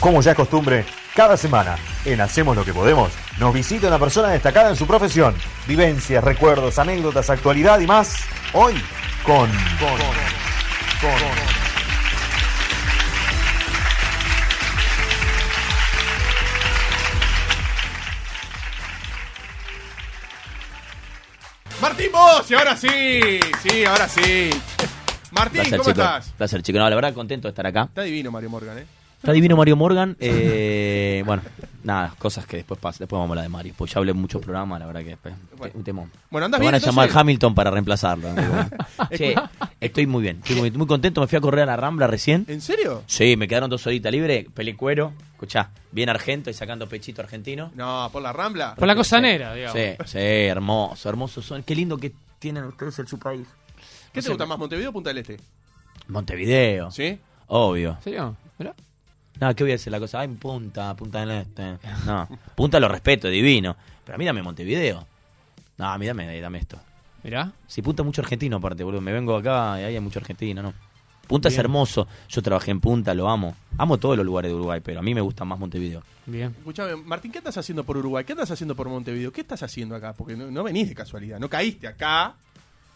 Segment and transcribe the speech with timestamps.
[0.00, 4.28] Como ya es costumbre, cada semana en Hacemos lo que podemos nos visita una persona
[4.28, 5.34] destacada en su profesión.
[5.66, 8.16] Vivencias, recuerdos, anécdotas, actualidad y más.
[8.54, 8.82] Hoy
[9.22, 9.46] con...
[9.50, 9.98] con,
[11.00, 11.50] con
[21.82, 24.50] Martín Bossi, ahora sí, sí, ahora sí.
[25.30, 26.02] Martín, Placer, ¿cómo chico.
[26.02, 26.32] estás?
[26.36, 26.78] Placer, chico.
[26.78, 27.82] No, la verdad, contento de estar acá.
[27.82, 28.99] Está divino Mario Morgan, ¿eh?
[29.20, 30.16] Está divino Mario Morgan.
[30.18, 31.42] eh, bueno,
[31.84, 33.00] nada, cosas que después pasan.
[33.00, 33.74] Después vamos a hablar de Mario.
[33.76, 35.34] Pues ya hablé en muchos programas, la verdad que después.
[35.58, 35.74] Bueno.
[35.76, 36.10] Un temón.
[36.30, 37.20] Bueno, ¿andás Me van bien, a llamar entonces?
[37.20, 38.30] Hamilton para reemplazarlo.
[38.30, 38.54] amigo.
[39.16, 39.34] che,
[39.78, 40.38] estoy muy bien.
[40.38, 41.20] Estoy muy, muy contento.
[41.20, 42.46] Me fui a correr a la Rambla recién.
[42.48, 43.02] ¿En serio?
[43.06, 44.46] Sí, me quedaron dos horitas libres.
[44.54, 45.12] Pelicuero.
[45.32, 47.70] Escuchá, bien argento y sacando pechito argentino.
[47.74, 48.74] No, por la Rambla.
[48.74, 49.78] Por la costanera, digamos.
[49.78, 51.62] Sí, sí, hermoso, hermoso son.
[51.62, 53.46] Qué lindo que tienen ustedes en su país.
[54.14, 55.36] ¿Qué te gusta más, Montevideo o Punta del Este?
[56.08, 56.90] Montevideo.
[56.90, 57.18] ¿Sí?
[57.48, 57.90] Obvio.
[57.98, 58.36] ¿En serio?
[58.58, 58.74] Mirá.
[59.40, 60.20] No, ¿qué voy a decir la cosa?
[60.20, 61.78] Ay, punta, punta del este.
[62.06, 63.74] No, punta lo respeto, divino.
[64.04, 65.06] Pero a mí dame Montevideo.
[65.78, 66.78] No, a mí dame, dame esto.
[67.22, 67.50] Mirá.
[67.66, 69.00] Si punta mucho argentino aparte, boludo.
[69.00, 70.74] Me vengo acá y ahí hay mucho argentino, ¿no?
[71.26, 72.08] Punta es hermoso.
[72.28, 73.54] Yo trabajé en Punta, lo amo.
[73.78, 76.02] Amo todos los lugares de Uruguay, pero a mí me gusta más Montevideo.
[76.26, 76.52] Bien.
[76.58, 78.24] Escuchame, Martín, ¿qué estás haciendo por Uruguay?
[78.24, 79.32] ¿Qué estás haciendo por Montevideo?
[79.32, 80.12] ¿Qué estás haciendo acá?
[80.12, 82.34] Porque no, no venís de casualidad, no caíste acá.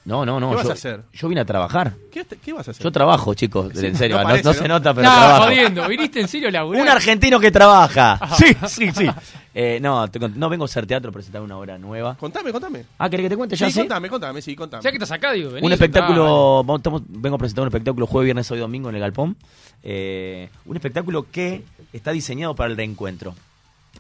[0.07, 0.51] No, no, no.
[0.51, 1.03] ¿Qué vas yo, a hacer?
[1.15, 1.95] Yo vine a trabajar.
[2.13, 2.85] ¿Què, te- qué vas a hacer?
[2.85, 3.73] Yo trabajo, chicos.
[3.75, 4.59] Sí, en serio, no no, parece, no ¿no?
[4.59, 5.45] se nota, pero no, trabajo.
[5.45, 5.89] jodiendo.
[5.89, 6.83] ¿Viniste en serio a laburar?
[6.83, 8.21] Un argentino que trabaja.
[8.37, 9.09] Sí, sí, sí.
[9.55, 12.17] Eh, no, te no vengo a hacer teatro, a presentar una obra nueva.
[12.17, 12.85] Contame, contame.
[12.99, 13.67] Ah, ¿querés que te cuente ya?
[13.67, 13.79] Sí, sí?
[13.81, 14.83] contame, contame, sí, contame.
[14.83, 18.07] Ya que estás acá, digo, vení, un espectáculo, vamos- estamos- vengo a presentar un espectáculo
[18.07, 19.37] jueves, viernes, hoy domingo en el Galpón.
[19.83, 21.63] Eh, un espectáculo que
[21.95, 23.35] está diseñado para el reencuentro.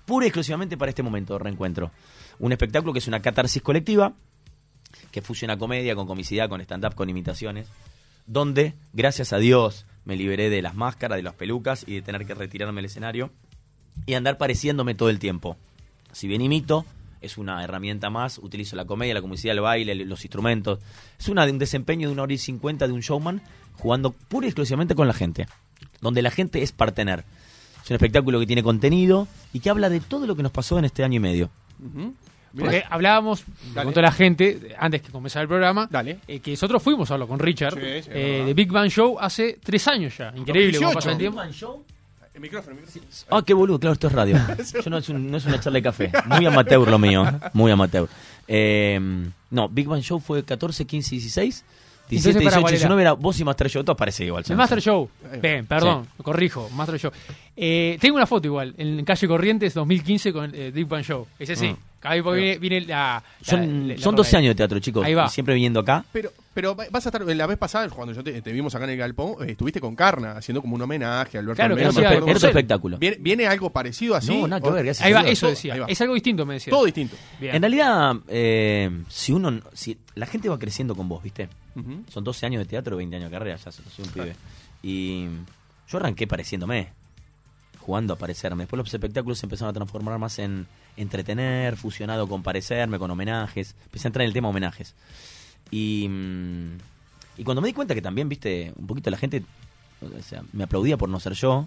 [0.05, 1.91] Pura y exclusivamente para este momento de reencuentro.
[2.41, 4.13] Un espectáculo que es una catarsis colectiva,
[5.11, 7.67] que fusiona comedia con comicidad, con stand-up, con imitaciones.
[8.27, 12.27] Donde, gracias a Dios, me liberé de las máscaras, de las pelucas y de tener
[12.27, 13.31] que retirarme del escenario
[14.07, 15.57] y andar pareciéndome todo el tiempo.
[16.13, 16.85] Si bien imito,
[17.21, 20.79] es una herramienta más, utilizo la comedia, la comicidad, el baile, los instrumentos.
[21.19, 23.43] Es una, un desempeño de una hora y cincuenta de un showman
[23.75, 25.47] jugando pura y exclusivamente con la gente,
[26.01, 27.25] donde la gente es partener.
[27.83, 30.79] Es un espectáculo que tiene contenido y que habla de todo lo que nos pasó
[30.79, 31.51] en este año y medio.
[32.57, 33.45] Porque hablábamos,
[33.75, 33.85] Dale.
[33.85, 36.19] con toda la gente, antes que comenzara el programa, Dale.
[36.29, 39.17] eh, que nosotros fuimos a hablar con Richard Sí, sí, eh, de Big Bang Show
[39.21, 40.33] hace tres años ya.
[40.37, 40.95] Increíble cómo 2018.
[40.95, 41.43] pasa el tiempo.
[42.35, 43.07] El micrófono, el micrófono.
[43.31, 44.37] Ah, qué boludo, claro, esto es radio.
[44.85, 46.11] Yo no es, un- no es una charla de café.
[46.27, 48.09] Muy amateur lo mío, muy amateur.
[48.49, 48.99] Eh,
[49.51, 51.65] no, Big Bang Show fue 14, 15, 16.
[52.09, 52.79] 17, Entonces, para, 18, ¿cuál era?
[52.79, 54.45] 19 era vos y Master Show, todos parece igual.
[54.47, 55.09] El Master Show.
[55.41, 56.69] Bien, perdón, me corrijo.
[56.71, 57.11] Master Show.
[57.57, 61.27] Eh, tengo una foto igual, en calle Corrientes 2015 con eh, Big Bang Show.
[61.39, 61.69] Ese sí.
[61.69, 61.77] Mm.
[62.05, 64.39] Ahí viene, viene la, la- Son, la- la son 12 rola.
[64.39, 65.05] años de teatro, chicos.
[65.05, 65.29] Ahí va.
[65.29, 66.05] siempre viniendo acá.
[66.13, 68.91] Pero, pero vas a estar, la vez pasada, cuando yo te, te vimos acá en
[68.91, 71.75] el Galpón, eh, estuviste con Carna, haciendo como un homenaje a Alberto Claro,
[72.31, 72.99] otro espectáculo.
[72.99, 74.39] ¿Viene, viene algo parecido así?
[74.39, 75.75] No, nada que ¿O- ver, Ahí va, eso Todo- decía.
[75.75, 75.87] ahí va.
[75.87, 76.71] Es algo distinto, me decía.
[76.71, 77.17] Todo distinto.
[77.41, 77.57] Bien.
[77.57, 79.61] En realidad, eh, si uno.
[79.73, 81.49] Si la gente va creciendo con vos, ¿viste?
[82.09, 84.37] Son 12 años de teatro, 20 años de carrera, ya soy un pibe.
[84.83, 85.27] Y
[85.89, 86.91] yo arranqué pareciéndome,
[87.81, 88.63] jugando a parecerme.
[88.63, 90.67] Después los espectáculos se empezaron a transformar más en
[90.97, 93.75] entretener, fusionado con parecerme, con homenajes.
[93.85, 94.95] Empecé a entrar en el tema homenajes.
[95.71, 96.79] Y, mm,
[97.39, 99.45] y cuando me di cuenta que también, viste, un poquito la gente
[100.01, 101.67] o sea, me aplaudía por no ser yo,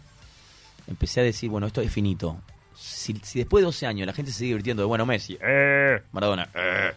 [0.87, 2.39] empecé a decir, bueno, esto es finito.
[2.75, 6.01] Si, si después de 12 años la gente se sigue divirtiendo de, bueno, Messi, eh,
[6.11, 6.91] Maradona, eh,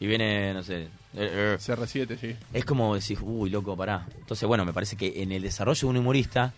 [0.00, 2.36] y viene, no sé, eh, eh, CR7, sí.
[2.52, 4.06] es como decir, uy, loco, pará.
[4.18, 6.52] Entonces, bueno, me parece que en el desarrollo de un humorista,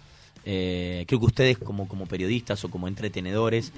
[0.48, 3.72] eh, creo que ustedes como, como periodistas o como entretenedores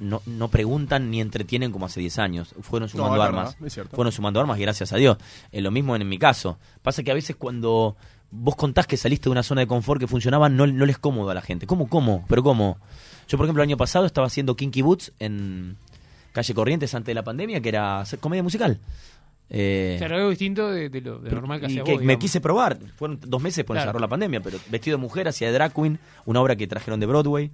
[0.00, 2.54] no, no preguntan ni entretienen como hace 10 años.
[2.62, 3.58] Fueron sumando armas.
[3.60, 3.90] verdad.
[3.92, 5.18] Fueron sumando armas y gracias a Dios.
[5.52, 6.58] Eh, lo mismo en, mi caso.
[6.80, 7.94] Pasa que a veces cuando
[8.30, 11.28] vos contás que saliste de una zona de confort que funcionaba, no, no les cómodo
[11.28, 11.66] a la gente.
[11.66, 12.24] ¿Cómo, cómo?
[12.26, 12.78] ¿Pero cómo?
[13.28, 15.76] Yo, por ejemplo, el año pasado estaba haciendo Kinky Boots en
[16.32, 18.80] Calle Corrientes antes de la pandemia, que era hacer comedia musical.
[19.50, 22.06] Eh, Claro, algo distinto de, de lo, de normal que y hacía que vos, me
[22.06, 22.20] digamos.
[22.22, 22.78] quise probar.
[22.96, 23.90] Fueron dos meses después Claro.
[23.90, 27.06] cerró la pandemia, pero vestido de mujer hacia Drag Queen, una obra que trajeron de
[27.06, 27.50] Broadway.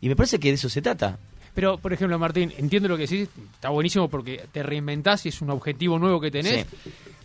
[0.00, 1.18] Y me parece que de eso se trata.
[1.54, 5.40] Pero, por ejemplo, Martín, entiendo lo que decís, está buenísimo porque te reinventás y es
[5.40, 6.66] un objetivo nuevo que tenés.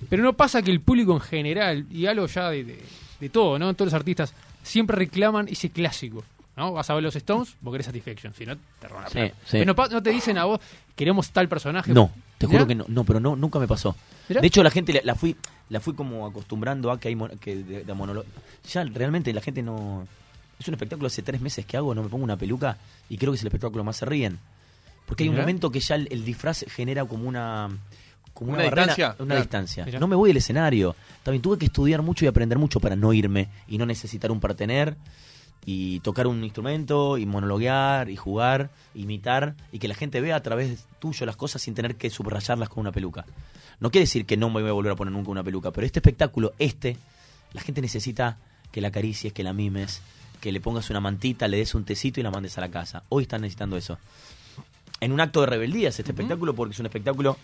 [0.09, 2.79] Pero no pasa que el público en general, y algo ya de, de-
[3.19, 3.73] de todo, ¿no?
[3.73, 4.33] Todos los artistas
[4.63, 6.23] siempre reclaman ese clásico.
[6.55, 6.71] ¿No?
[6.73, 9.35] Vas a ver los Stones, vos querés Satisfaction, si no, te roban la Sí, plata.
[9.45, 9.57] sí.
[9.59, 10.59] Pero no, te dicen a vos,
[10.95, 11.93] queremos tal personaje.
[11.93, 13.95] No, te juro que no, no pero no, nunca me pasó.
[14.27, 15.35] De hecho, la gente la, la fui
[15.69, 18.25] la fui como acostumbrando a que hay mon- que de, de monólogo.
[18.71, 20.07] Ya realmente la gente no.
[20.59, 22.77] Es un espectáculo hace tres meses que hago, no me pongo una peluca
[23.09, 24.37] y creo que es el espectáculo más se ríen.
[25.05, 27.69] Porque hay un momento que ya el, el disfraz genera como una.
[28.33, 29.41] Como una, Una barrera, distancia, una claro.
[29.41, 29.99] distancia.
[29.99, 30.95] No me voy del escenario.
[31.21, 34.39] También tuve que estudiar mucho y aprender mucho para no irme y no necesitar un
[34.39, 34.95] partener.
[35.65, 40.43] Y tocar un instrumento y monologuear y jugar, imitar y que la gente vea a
[40.43, 43.25] través tuyo las cosas sin tener que subrayarlas con una peluca.
[43.79, 45.85] No quiere decir que no me voy a volver a poner nunca una peluca, pero
[45.85, 46.97] este espectáculo, este,
[47.53, 48.37] la gente necesita
[48.71, 50.01] que la acaricies, que la mimes,
[50.41, 53.03] que le pongas una mantita, le des un tecito y la mandes a la casa.
[53.09, 53.97] Hoy están necesitando eso.
[54.99, 57.37] En un acto de rebeldía es este espectáculo porque es un espectáculo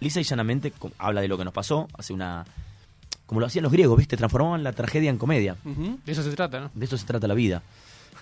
[0.00, 2.44] lisa y llanamente habla de lo que nos pasó, hace una
[3.26, 4.16] como lo hacían los griegos, ¿viste?
[4.16, 5.56] Transformaban la tragedia en comedia.
[6.04, 6.70] De eso se trata, ¿no?
[6.74, 7.62] De eso se trata la vida.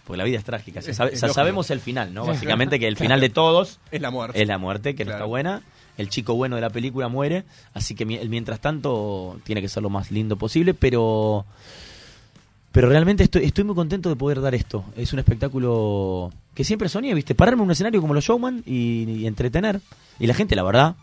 [0.06, 0.82] Porque la vida es trágica.
[0.82, 2.26] Sabe- es sabemos el final, ¿no?
[2.26, 4.40] Básicamente que el final de todos Es la muerte.
[4.42, 5.62] es la muerte, que no está buena.
[5.96, 7.44] El chico bueno de la película muere.
[7.72, 10.74] Así que mi- el mientras tanto tiene que ser lo más lindo posible.
[10.74, 11.46] Pero.
[12.72, 14.84] Pero realmente estoy, estoy muy contento de poder dar esto.
[14.96, 17.34] Es un espectáculo que siempre soñé, ¿viste?
[17.34, 19.80] Pararme en un escenario como los showman y, y entretener.
[20.18, 20.96] Y la gente, la verdad.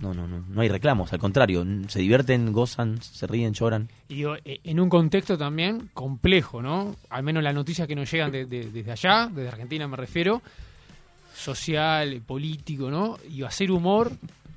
[0.00, 3.88] No, no, no, no hay reclamos, al contrario, se divierten, gozan, se ríen, lloran.
[4.08, 6.96] Y digo, eh, en un contexto también complejo, ¿no?
[7.10, 10.40] Al menos las noticias que nos llegan de- de- desde allá, desde Argentina me refiero,
[11.34, 13.18] social, político, ¿no?
[13.30, 14.12] Y hacer humor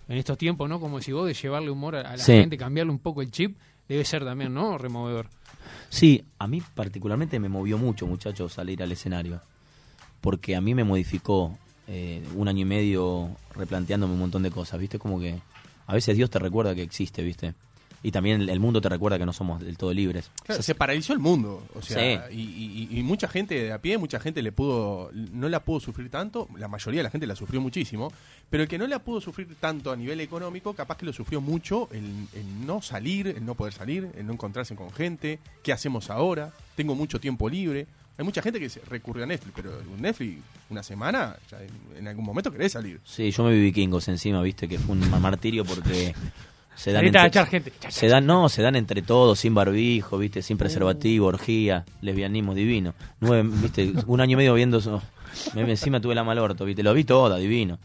[0.08, 0.80] en estos tiempos, ¿no?
[0.80, 2.34] Como decís vos, de llevarle humor a, a la Sí.
[2.34, 3.58] gente, cambiarle un poco el chip,
[3.88, 4.78] debe ser también, ¿no?
[4.78, 5.28] Removedor.
[5.90, 9.42] Sí, a mí particularmente me movió mucho, muchachos, salir al escenario.
[10.22, 11.58] Porque a mí me modificó
[11.88, 15.00] eh, un año y medio replanteándome un montón de cosas, ¿viste?
[15.00, 15.40] Como que
[15.88, 17.54] a veces Dios te recuerda que existe, ¿viste?
[18.06, 20.30] Y también el- mundo te recuerda que no somos del todo libres.
[20.46, 22.36] Claro, se paralizó el mundo, o sea, Sí.
[22.38, 25.80] y, y- y mucha gente de a pie, mucha gente le pudo, no la pudo
[25.80, 28.12] sufrir tanto, la mayoría de la gente la sufrió muchísimo,
[28.50, 31.40] pero el que no la pudo sufrir tanto a nivel económico, capaz que lo sufrió
[31.40, 32.04] mucho el,
[32.34, 36.52] el no salir, el no poder salir, el no encontrarse con gente, ¿qué hacemos ahora?
[36.76, 37.88] Tengo mucho tiempo libre.
[38.18, 40.40] Hay mucha gente que se recurre a Netflix, pero Netflix,
[40.70, 43.00] una semana, ya en, en algún momento querés salir.
[43.04, 44.68] Sí, yo me vi vikingos encima, ¿viste?
[44.68, 46.14] Que fue un ma- martirio porque
[46.76, 47.06] se dan...
[47.06, 47.74] Entre- echar gente.
[47.90, 52.94] Se dan, no, se dan entre todos, sin barbijo, viste, sin preservativo, orgía, lesbianismo divino.
[53.20, 55.02] Nueve, viste, un año y medio viendo eso.
[55.56, 57.80] Me- encima tuve la mal orto, viste, lo vi toda, divino.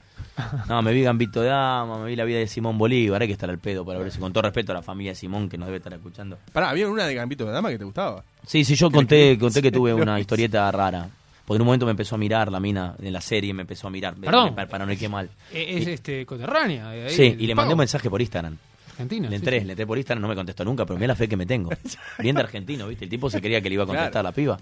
[0.68, 3.32] No, me vi Gambito de Dama, me vi la vida de Simón Bolívar, hay que
[3.32, 5.58] estar al pedo para ver si, con todo respeto a la familia de Simón que
[5.58, 6.38] nos debe estar escuchando.
[6.52, 8.22] Pará, había una de Gambito de Dama que te gustaba.
[8.46, 11.08] Sí, sí, yo conté, conté que tuve una que historieta rara.
[11.44, 13.86] Porque en un momento me empezó a mirar la mina en la serie, me empezó
[13.86, 14.14] a mirar.
[14.16, 14.54] Perdón.
[14.54, 15.30] Para, para no ir que mal.
[15.50, 16.88] Es, Y- este coterránea.
[16.90, 18.54] de ahí, Sí, y le mandé un mensaje por Instagram.
[18.90, 19.30] Argentina.
[19.30, 19.64] Le entré, sí.
[19.64, 21.70] le entré por Instagram, no me contestó nunca, pero mira la fe que me tengo.
[22.18, 23.04] Bien de argentino, ¿viste?
[23.04, 24.28] El tipo se creía que le iba a contestar Claro.
[24.28, 24.58] la piba.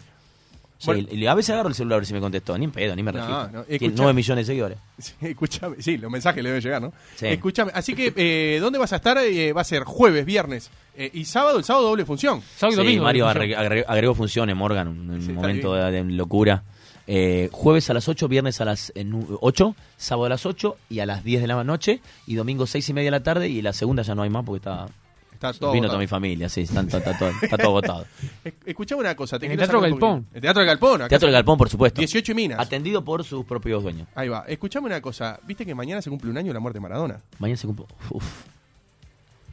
[0.79, 1.09] Sí, Bueno.
[1.11, 3.03] y a veces agarro el celular a ver si me contestó, ni en pedo, ni
[3.03, 3.49] me No, registro.
[3.51, 4.79] no, Tiene escucha- 9 millones de seguidores.
[4.99, 6.93] Sí, escúchame, sí, los mensajes le deben llegar, ¿no?
[7.15, 7.27] Sí.
[7.27, 9.17] Escúchame, así que, eh, ¿dónde vas a estar?
[9.19, 12.43] Eh, va a ser jueves, viernes eh, y sábado, el sábado doble función.
[12.57, 13.01] Sábado y Sí.
[13.01, 13.55] Mario función.
[13.89, 16.63] agregó funciones, Morgan, un, un Sí, está momento de, de locura.
[17.09, 20.99] Eh, jueves a las 8, viernes a las en, 8, sábado a las 8 y
[20.99, 23.63] a las 10 de la noche y domingo 6 y media de la tarde y
[23.63, 24.87] la segunda ya no hay más porque está
[25.37, 28.07] Está todo vino toda mi familia, sí, está, está- está todo, está todo agotado.
[28.45, 29.39] Es- Escuchame una cosa.
[29.39, 30.27] Te En el Teatro Galpón.
[30.33, 31.03] El Teatro del Galpón.
[31.03, 31.31] acá Teatro.
[31.31, 32.01] Galpón, por supuesto.
[32.01, 32.59] 18 y Minas.
[32.59, 34.09] Atendido por sus propios dueños.
[34.15, 34.45] Ahí va.
[34.49, 35.39] Escuchame una cosa.
[35.47, 37.21] Viste que mañana se cumple un año de la muerte de Maradona.
[37.39, 37.87] Mañana se cumple.
[38.11, 38.25] Uf.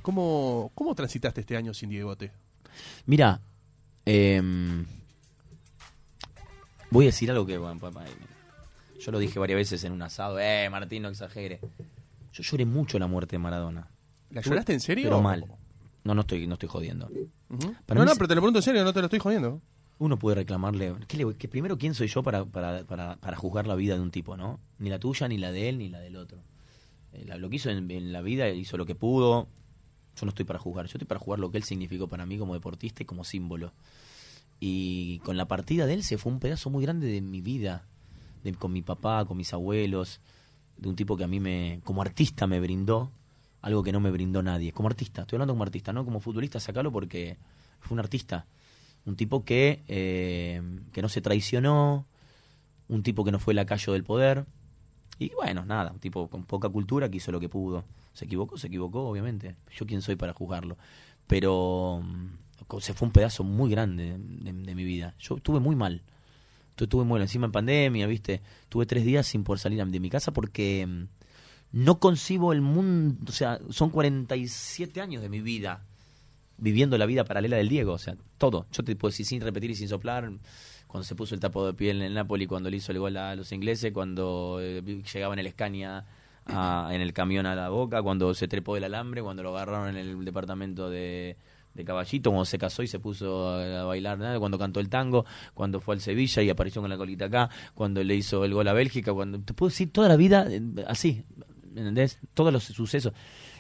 [0.02, 2.32] ¿Cómo, cómo transitaste este año sin Diegote?
[3.06, 3.40] Mira,
[4.06, 4.86] em,
[6.90, 7.80] voy a decir algo que bueno,
[9.00, 10.40] yo lo dije varias veces en un asado.
[10.40, 11.60] Eh, Martín, no exagere.
[12.34, 13.88] Yo lloré mucho la muerte de Maradona.
[14.32, 15.06] ¿La lloraste en serio?
[15.06, 15.46] Pero mal.
[16.04, 17.10] No, no estoy, no estoy jodiendo.
[17.86, 19.62] Para No, no, pero te lo pregunto en serio, no te lo estoy jodiendo.
[20.00, 20.96] Uno puede reclamarle.
[21.08, 24.02] ¿qué le- que primero, ¿quién soy yo para, para, para, para juzgar la vida de
[24.02, 24.60] un tipo, no?
[24.80, 26.40] Ni la tuya, ni la de él, ni la del otro.
[27.14, 29.48] Eh, la- lo que hizo en, en la vida, hizo lo que pudo.
[30.20, 30.86] Yo no estoy para juzgar.
[30.88, 33.72] Yo estoy para jugar lo que él significó para mí como deportista y como símbolo.
[34.60, 37.86] Y con la partida de él se fue un pedazo muy grande de mi vida.
[38.44, 40.20] De- con mi papá, con mis abuelos.
[40.78, 43.12] De un tipo que a mí me, como artista me brindó
[43.64, 44.74] algo que no me brindó nadie.
[44.74, 47.38] Como artista, estoy hablando como artista, no como futbolista, sacalo porque
[47.80, 48.46] fue un artista.
[49.06, 52.06] Un tipo que, eh, que no se traicionó,
[52.90, 54.46] un tipo que no fue lacayo del poder.
[55.18, 57.86] Y bueno, nada, un tipo con poca cultura que hizo lo que pudo.
[58.12, 59.56] Se equivocó, se equivocó, obviamente.
[59.72, 60.78] Yo quién soy para juzgarlo.
[61.26, 65.16] Pero mm, se fue un pedazo muy grande de, mi vida.
[65.20, 66.02] Yo estuve muy mal.
[66.78, 67.22] Estuve muy mal.
[67.22, 68.42] Encima en pandemia, ¿viste?
[68.68, 71.04] Tuve tres días sin poder salir de mi casa porque mm,
[71.74, 73.26] no concibo el mundo.
[73.28, 75.84] O sea, son 47 años de mi vida
[76.58, 78.68] viviendo la vida paralela del Diego, o sea, todo.
[78.72, 80.32] Yo te puedo decir sin repetir y sin soplar,
[80.88, 83.18] cuando se puso el tapo de piel en el Napoli, cuando le hizo el gol
[83.18, 86.06] a los ingleses, cuando eh, llegaba en el Escaña
[86.46, 89.98] en el camión a la boca, cuando se trepó del alambre, cuando lo agarraron en
[89.98, 91.38] el departamento de,
[91.86, 95.80] Caballito, cuando se casó y se puso a bailar, nada, cuando cantó el tango, cuando
[95.80, 98.74] fue al Sevilla y apareció con la colita acá, cuando le hizo el gol a
[98.74, 102.20] Bélgica, cuando te puedo decir toda la vida eh, así, ¿me ¿entendés?
[102.34, 103.14] Todos los sucesos.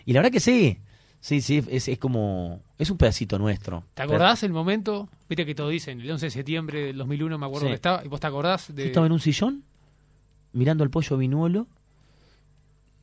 [0.05, 0.77] Y la verdad que sí,
[1.19, 2.61] Sí, sí, es, es como.
[2.77, 3.85] Es un pedacito nuestro.
[3.93, 5.07] ¿Te acordás el momento?
[5.29, 7.69] Viste que todos dicen, el 11 de septiembre del 2001 me acuerdo Sí.
[7.71, 8.03] que estaba.
[8.03, 8.87] ¿Y vos te acordás Yo de.?
[8.87, 9.63] estaba en un sillón,
[10.51, 11.65] mirando al pollo vinuolo,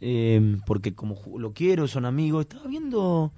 [0.02, 2.42] eh, porque como lo quiero, son amigos.
[2.42, 3.32] Estaba viendo.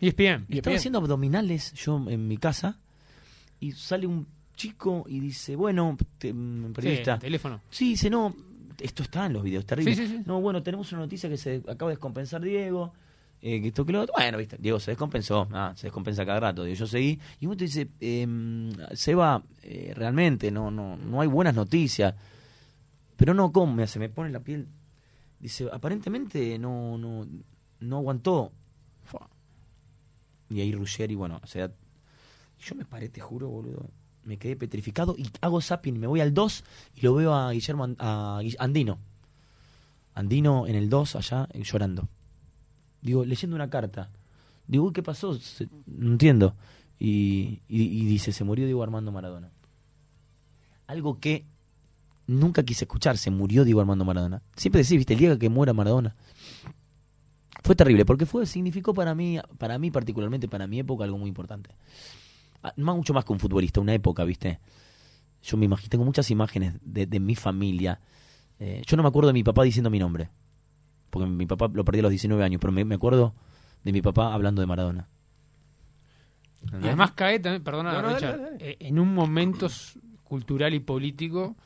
[0.00, 0.76] Y Estaba bien.
[0.76, 2.78] haciendo abdominales yo en mi casa,
[3.58, 7.14] y sale un chico y dice: Bueno, te- mm, Sí, periodista.
[7.14, 7.60] el teléfono.
[7.70, 8.36] Sí, dice, no,
[8.80, 9.94] esto está en los videos, terrible.
[9.94, 10.22] Sí, sí, sí.
[10.26, 12.92] No, bueno, tenemos una noticia que se acaba de descompensar Diego.
[13.40, 14.14] eh, que esto que lo otro.
[14.16, 15.48] Bueno, viste, Diego se descompensó.
[15.52, 16.64] Ah, se descompensa cada rato.
[16.64, 17.18] Digo, yo seguí.
[17.40, 18.26] Y uno te dice, eh,
[18.94, 22.14] Seba, eh, realmente no, no, no hay buenas noticias.
[23.16, 23.72] Pero no, ¿cómo?
[23.74, 24.68] Me, se me pone la piel.
[25.40, 27.26] Dice, aparentemente no, no,
[27.80, 28.52] no aguantó.
[29.04, 29.28] Fua.
[30.50, 31.70] Y ahí Ruggeri, bueno, o sea,
[32.58, 33.90] yo me paré, te juro, boludo.
[34.28, 36.62] Me quedé petrificado y hago zapping me voy al 2
[36.96, 38.98] y lo veo a Guillermo a Andino.
[40.14, 42.08] Andino en el 2 allá eh, llorando.
[43.00, 44.10] Digo, leyendo una carta.
[44.66, 45.34] Digo, uy, ¿qué pasó?
[45.38, 46.54] Se- no entiendo.
[46.98, 49.50] Y, y- y dice, se murió Diego Armando Maradona.
[50.88, 51.46] Algo que
[52.26, 54.42] nunca quise escuchar, se murió Diego Armando Maradona.
[54.56, 56.16] Siempre decís, viste, el día que muera Maradona.
[57.64, 61.28] Fue terrible, porque fue, significó para mí, para mí particularmente, para mi época, algo muy
[61.28, 61.70] importante.
[62.62, 64.58] Ah, Más, mucho más que un futbolista, una época, viste.
[65.42, 68.00] Yo me imagino, tengo muchas imágenes de, de mi familia.
[68.58, 70.30] Eh, yo no me acuerdo de mi papá diciendo mi nombre.
[71.10, 73.34] Porque mi papá lo perdí a los 19 años, pero me, me acuerdo
[73.84, 75.08] de mi papá hablando de Maradona.
[76.72, 79.68] Y además cae también, perdona, No, no, Richard, dale, dale, eh, en un momento
[80.24, 81.56] cultural y político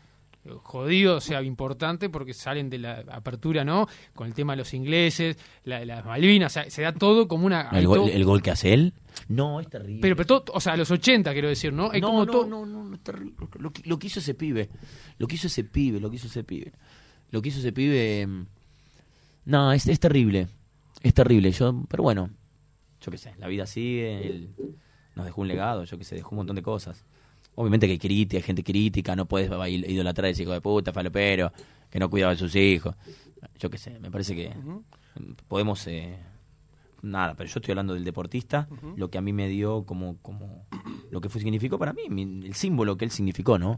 [0.62, 3.86] jodido, o sea, importante, porque salen de la apertura, ¿no?
[4.14, 7.46] Con el tema de los ingleses, la, las Malvinas, o sea, se da todo como
[7.46, 7.68] una...
[7.72, 8.92] ¿El, gol, todo- el gol que hace él?
[9.28, 10.00] No, es terrible.
[10.00, 11.90] pero, pero todo, o sea, a los 80, quiero decir, ¿no?
[11.92, 12.46] Hay no, como no, todo...
[12.46, 13.34] no, no, no, es terrible.
[13.58, 14.68] Lo, que- lo que hizo ese pibe.
[15.18, 16.72] Lo que hizo ese pibe, lo que hizo ese pibe.
[17.30, 18.26] Lo que hizo ese pibe.
[18.26, 18.46] mm,
[19.46, 20.48] No, es, es terrible.
[21.02, 21.50] Es terrible.
[21.52, 22.30] Yo, pero bueno,
[23.00, 24.26] yo qué sé, la vida sigue.
[24.26, 24.50] Él
[25.14, 27.04] nos dejó un legado, yo qué sé, dejó un montón de cosas.
[27.54, 30.92] Obviamente que hay crítica, hay gente crítica, no puedes idolatrar a ese hijo de puta,
[30.92, 31.52] falopero,
[31.90, 32.94] que no cuidaba de sus hijos.
[33.58, 34.52] Yo qué sé, me parece que
[35.48, 35.86] podemos.
[35.86, 36.18] eh,
[37.02, 40.66] nada, pero yo estoy hablando del deportista, lo que a mí me dio como, como
[41.10, 43.76] lo que fue significó para mí, mi- el símbolo que él significó, ¿no?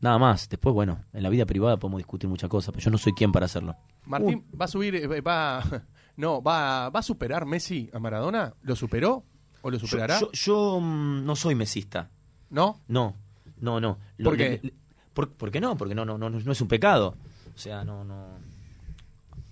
[0.00, 0.48] Nada más.
[0.48, 3.32] Después, bueno, en la vida privada podemos discutir muchas cosas, pero yo no soy quien
[3.32, 3.76] para hacerlo.
[4.06, 5.62] Martín, ¿va a subir, eh, va,
[6.16, 8.54] no, va, va a superar Messi a Maradona?
[8.62, 9.24] ¿Lo superó?
[9.60, 10.18] ¿O lo superará?
[10.18, 12.10] yo- yo, mm, no soy mesista.
[12.50, 12.80] ¿No?
[12.88, 13.16] No,
[13.60, 13.98] no, no.
[14.18, 14.60] Lo- ¿Por qué?
[14.62, 14.74] le- le-
[15.12, 15.76] por, por qué no?
[15.76, 17.16] Porque no, no, no, no es un pecado.
[17.54, 18.38] O sea, no, no.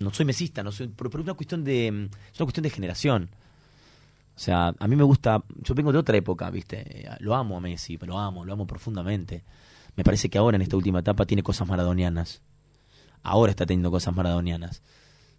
[0.00, 0.88] No soy mesista, no soy.
[0.88, 1.90] Pero, pero es una cuestión de.
[1.92, 3.30] mm, Es una cuestión de generación.
[4.34, 5.42] O sea, a mí me gusta.
[5.62, 7.06] Yo vengo de otra época, ¿viste?
[7.06, 9.44] Eh, Lo amo a Messi, pero lo amo, lo amo profundamente.
[9.94, 12.42] Me parece que ahora en esta última etapa tiene cosas maradonianas.
[13.22, 14.82] Ahora está teniendo cosas maradonianas.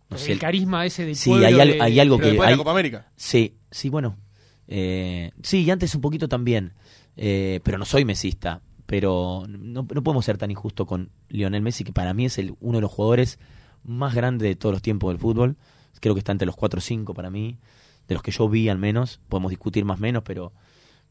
[0.10, 2.30] No sé, el carisma ese del Sí, pueblo hay, al- de- hay algo Pero que.
[2.32, 3.08] después de hay- la Copa América.
[3.16, 4.16] Sí, sí, bueno.
[4.68, 6.72] Eh, sí, y antes un poquito también.
[7.18, 8.62] Eh, pero no soy mesista.
[8.86, 12.56] Pero no, no podemos ser tan injustos con Lionel Messi, que para mí es el,
[12.60, 13.40] uno de los jugadores
[13.84, 15.56] más grandes de todos los tiempos del fútbol.
[16.00, 17.58] Creo que está entre los 4 o 5 para mí.
[18.08, 19.20] De los que yo vi al menos.
[19.30, 20.52] Podemos discutir más o menos, pero,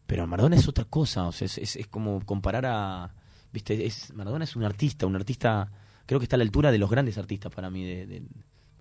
[0.07, 1.27] pero Maradona es otra cosa.
[1.29, 3.15] O sea, es, es, es como comparar a...
[3.53, 5.71] Viste, es, Maradona es un artista, un artista...
[6.05, 7.85] Creo que está a la altura de los grandes artistas para mí.
[7.85, 8.23] De, de-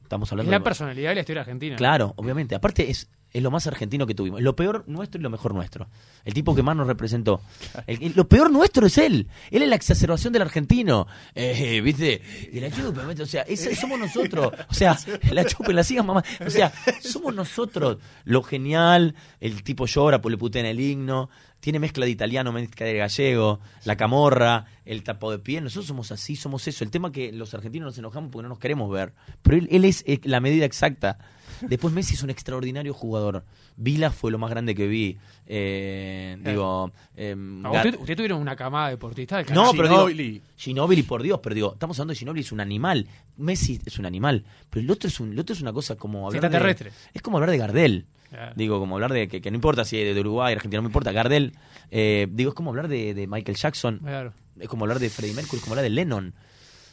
[0.04, 1.76] estamos Es hablando la de- personalidad de la historia argentina.
[1.78, 2.56] Claro, obviamente.
[2.56, 4.42] Aparte es, es lo más argentino que tuvimos.
[4.42, 5.88] Lo peor nuestro y lo mejor nuestro.
[6.26, 7.42] El tipo que más nos representó.
[7.88, 9.28] El- el- lo peor nuestro es él.
[9.52, 11.08] Él es la exacerbación del argentino.
[11.36, 12.22] Eh, ¿Viste?
[12.52, 13.24] Y la ¿viste?
[13.24, 14.52] o sea, ese- somos nosotros.
[14.70, 14.98] O sea,
[15.32, 16.24] la chupen, la sigan mamá.
[16.46, 16.72] O sea,
[17.02, 17.98] somos nosotros.
[18.26, 21.30] Lo genial, el tipo llora, pues le putea en el himno.
[21.62, 25.64] Tiene mezcla de italiano, mezcla de gallego, la camorra, el tapo de piel.
[25.64, 26.84] Nosotros somos así, somos eso.
[26.84, 29.14] El tema que los argentinos nos enojamos porque no nos queremos ver.
[29.44, 31.20] Pero él, él es eh, la medida exacta.
[31.68, 33.44] Después Messi es un extraordinario jugador.
[33.76, 35.18] Vila fue lo más grande que vi.
[35.46, 40.42] Eh, digo, em, Ah, Usted, usted tuvieron una camada deportista del no, pero digo, Ginóbili.
[40.58, 43.08] Ginóbili, por Dios, pero digo, estamos hablando de Ginóbili, es un animal.
[43.38, 44.46] Messi es un animal.
[44.70, 46.92] Pero el otro es, un, el otro es una cosa como hablar de, Extraterrestre.
[47.14, 48.06] Es como hablar de Gardel.
[48.30, 48.54] Claro.
[48.56, 50.90] Digo, como hablar de que, que no importa si es de Uruguay, Argentina, no me
[50.90, 51.12] importa.
[51.12, 51.54] Gardel,
[51.90, 54.00] eh, digo, es como hablar de, de Michael Jackson.
[54.00, 54.34] Claro.
[54.58, 56.34] Es como hablar de Freddie Mercury, es como hablar de Lennon.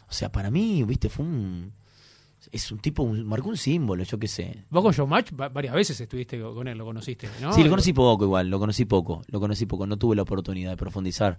[0.09, 1.73] O sea, para mí, viste, fue un.
[2.51, 4.65] Es un tipo, un- marcó un símbolo, yo qué sé.
[4.71, 7.53] Vos con Showmatch va- varias veces estuviste con él, lo conociste, ¿no?
[7.53, 10.71] Sí, lo conocí poco igual, lo conocí poco, lo conocí poco, no tuve la oportunidad
[10.71, 11.39] de profundizar.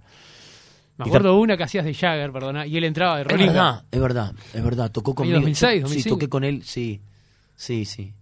[0.97, 3.51] Me acuerdo una que hacías de Jagger, perdona, y él entraba de Es Rolinga.
[3.53, 5.35] verdad, es verdad, es verdad, tocó conmigo.
[5.37, 6.15] 2006, Sí, 2005.
[6.15, 6.99] toqué con él, sí,
[7.55, 8.13] sí, sí.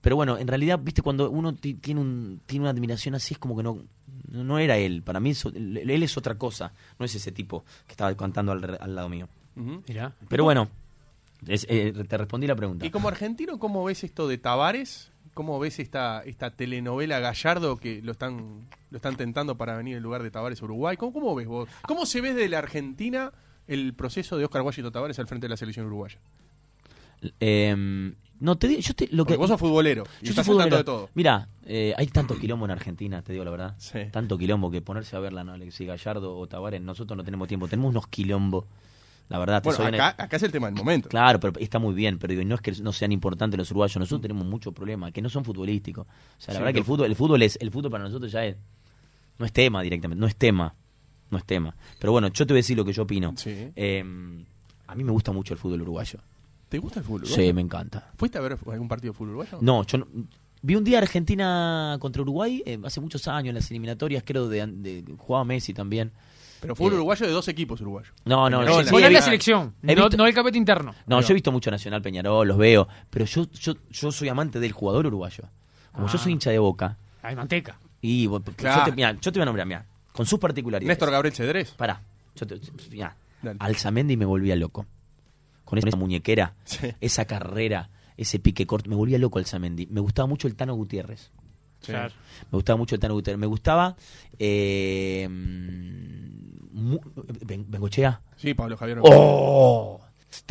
[0.00, 3.38] Pero bueno, en realidad, viste, cuando uno ti- tiene, un, tiene una admiración así, es
[3.38, 3.82] como que no,
[4.30, 5.02] no era él.
[5.02, 8.78] Para mí, eso- él es otra cosa, no es ese tipo que estaba cantando al,
[8.80, 9.28] al lado mío.
[9.56, 10.14] Mirá.
[10.28, 10.68] Pero bueno,
[11.46, 12.84] es- eh, te respondí la pregunta.
[12.86, 15.10] Y como argentino, ¿cómo ves esto de Tavares?
[15.32, 20.02] cómo ves esta, esta telenovela Gallardo que lo están, lo están tentando para venir en
[20.02, 20.96] lugar de Tavares a Uruguay?
[20.98, 21.68] ¿Cómo, cómo ves vos?
[21.86, 23.32] ¿Cómo se ve de la Argentina
[23.68, 26.18] el proceso de Oscar Washington Tavares al frente de la selección uruguaya?
[27.38, 29.36] Eh, no, te digo, yo te, lo que...
[29.36, 30.76] Vos sos futbolero y Yo estás soy futbolero.
[30.78, 31.10] de todo.
[31.14, 33.74] Mira, eh, hay tanto quilombo en Argentina, te digo la verdad.
[33.78, 34.00] Sí.
[34.10, 35.54] Tanto quilombo que ponerse a verla, ¿no?
[35.70, 37.68] Si Gallardo o Tavares, nosotros no tenemos tiempo.
[37.68, 38.64] Tenemos unos quilombos,
[39.30, 39.62] la verdad.
[39.64, 41.08] Bueno, acá, acá es el tema del momento.
[41.08, 43.96] Claro, pero está muy bien, pero digo, no es que no sean importantes los uruguayos,
[43.96, 46.06] nosotros tenemos muchos problemas, que no son futbolísticos.
[46.06, 48.30] O sea, la Sí, verdad que el fútbol, el fútbol es, el fútbol para nosotros
[48.30, 48.56] ya es,
[49.38, 50.74] no es tema directamente, no es tema,
[51.30, 51.74] no es tema.
[51.98, 53.32] Pero bueno, yo te voy a decir lo que yo opino.
[53.38, 53.70] Sí.
[53.74, 54.04] Eh,
[54.86, 56.18] a mí me gusta mucho el fútbol uruguayo.
[56.68, 57.42] ¿Te gusta el fútbol uruguayo?
[57.46, 58.10] Sí, me encanta.
[58.16, 59.58] ¿Fuiste a ver algún partido de fútbol uruguayo?
[59.60, 60.06] No, yo no-
[60.62, 64.66] vi un día Argentina contra Uruguay eh, hace muchos años en las eliminatorias, creo de,
[64.66, 66.10] de jugaba Messi también.
[66.60, 68.12] Pero fútbol Eh, uruguayo de dos equipos uruguayos.
[68.24, 70.94] No, no, Peñarol, sí, sí, la selección, no, visto- no el capete interno.
[71.06, 74.60] No, yo he visto mucho Nacional Peñarol, los veo, pero yo yo yo soy amante
[74.60, 75.44] del jugador uruguayo.
[75.92, 76.18] Como yo Ah.
[76.18, 77.78] soy hincha de Boca Ay, manteca.
[78.00, 80.88] y bueno, yo, te, mirá, yo te voy a nombrar, mira, con sus particularidades.
[80.88, 81.70] Néstor Gabriel Cedrés.
[81.72, 82.02] Pará,
[82.36, 83.16] yo te, mirá.
[83.58, 84.86] Alzamendi me volvía loco.
[85.64, 86.88] Con esa muñequera, Sí.
[87.00, 89.86] esa carrera, ese pique corto, me volvía loco Alzamendi.
[89.86, 91.30] Me gustaba mucho el Tano Gutiérrez.
[91.80, 91.92] Sí.
[91.92, 92.12] Claro.
[92.50, 93.38] Me gustaba mucho el Tano Gutiérrez.
[93.40, 93.96] Me gustaba
[94.38, 95.26] eh,
[96.72, 98.20] Bengochea.
[98.36, 98.98] Sí, Pablo Javier.
[99.02, 100.00] ¡Oh!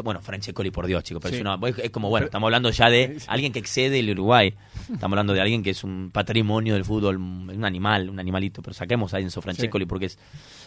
[0.04, 1.22] Bueno, Francescoli, por Dios, chicos.
[1.22, 1.36] Pero Sí.
[1.38, 4.54] es, una- es- como, bueno, estamos hablando ya de alguien que excede el Uruguay.
[4.92, 8.62] Estamos hablando de alguien que es un patrimonio del fútbol, un animal, un animalito.
[8.62, 10.20] Pero saquemos a Enzo Francescoli porque es.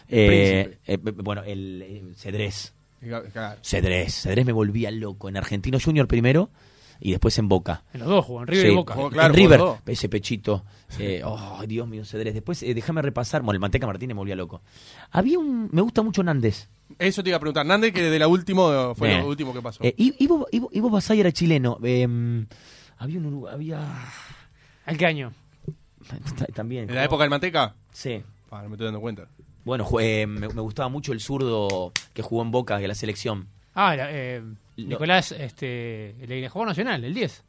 [0.09, 2.75] eh, eh, bueno, el, el Cedrés.
[3.01, 3.59] Claro.
[3.63, 4.23] Cedrés.
[4.23, 5.29] Cedrés me volvía loco.
[5.29, 6.51] En Argentino Junior primero
[7.05, 7.83] y después en Boca.
[7.93, 8.95] En los dos juegan, River Sí, y Boca.
[8.95, 9.79] Jugó, en claro, River, jugó.
[9.87, 10.65] ese pechito.
[10.99, 12.33] eh, oh, Dios mío, Cedrés.
[12.35, 13.43] Después, eh, déjame repasar.
[13.43, 14.63] Bueno, el Manteca Martínez me volvía loco.
[15.11, 15.69] Había un.
[15.73, 16.69] Me gusta mucho Nández.
[16.99, 17.67] Eso te iba a preguntar.
[17.67, 19.21] Nández, que de la última fue Bien.
[19.23, 19.83] lo último que pasó.
[19.83, 21.79] Eh, Ivo, Ivo, Ivo Basay era chileno.
[21.83, 22.07] eh,
[22.99, 23.81] había un Urugu- Había.
[24.87, 25.33] ¿En qué año?
[26.55, 26.89] También.
[26.89, 27.75] ¿En la época del Manteca?
[27.93, 28.23] Sí.
[28.51, 29.27] Ah, no me estoy dando cuenta.
[29.65, 33.49] Bueno, eh, me, me gustaba mucho el zurdo que jugó en Boca de la selección.
[33.75, 34.43] Ah, la- eh,
[34.77, 37.45] Nicolás, este, el de juego nacional, el 10.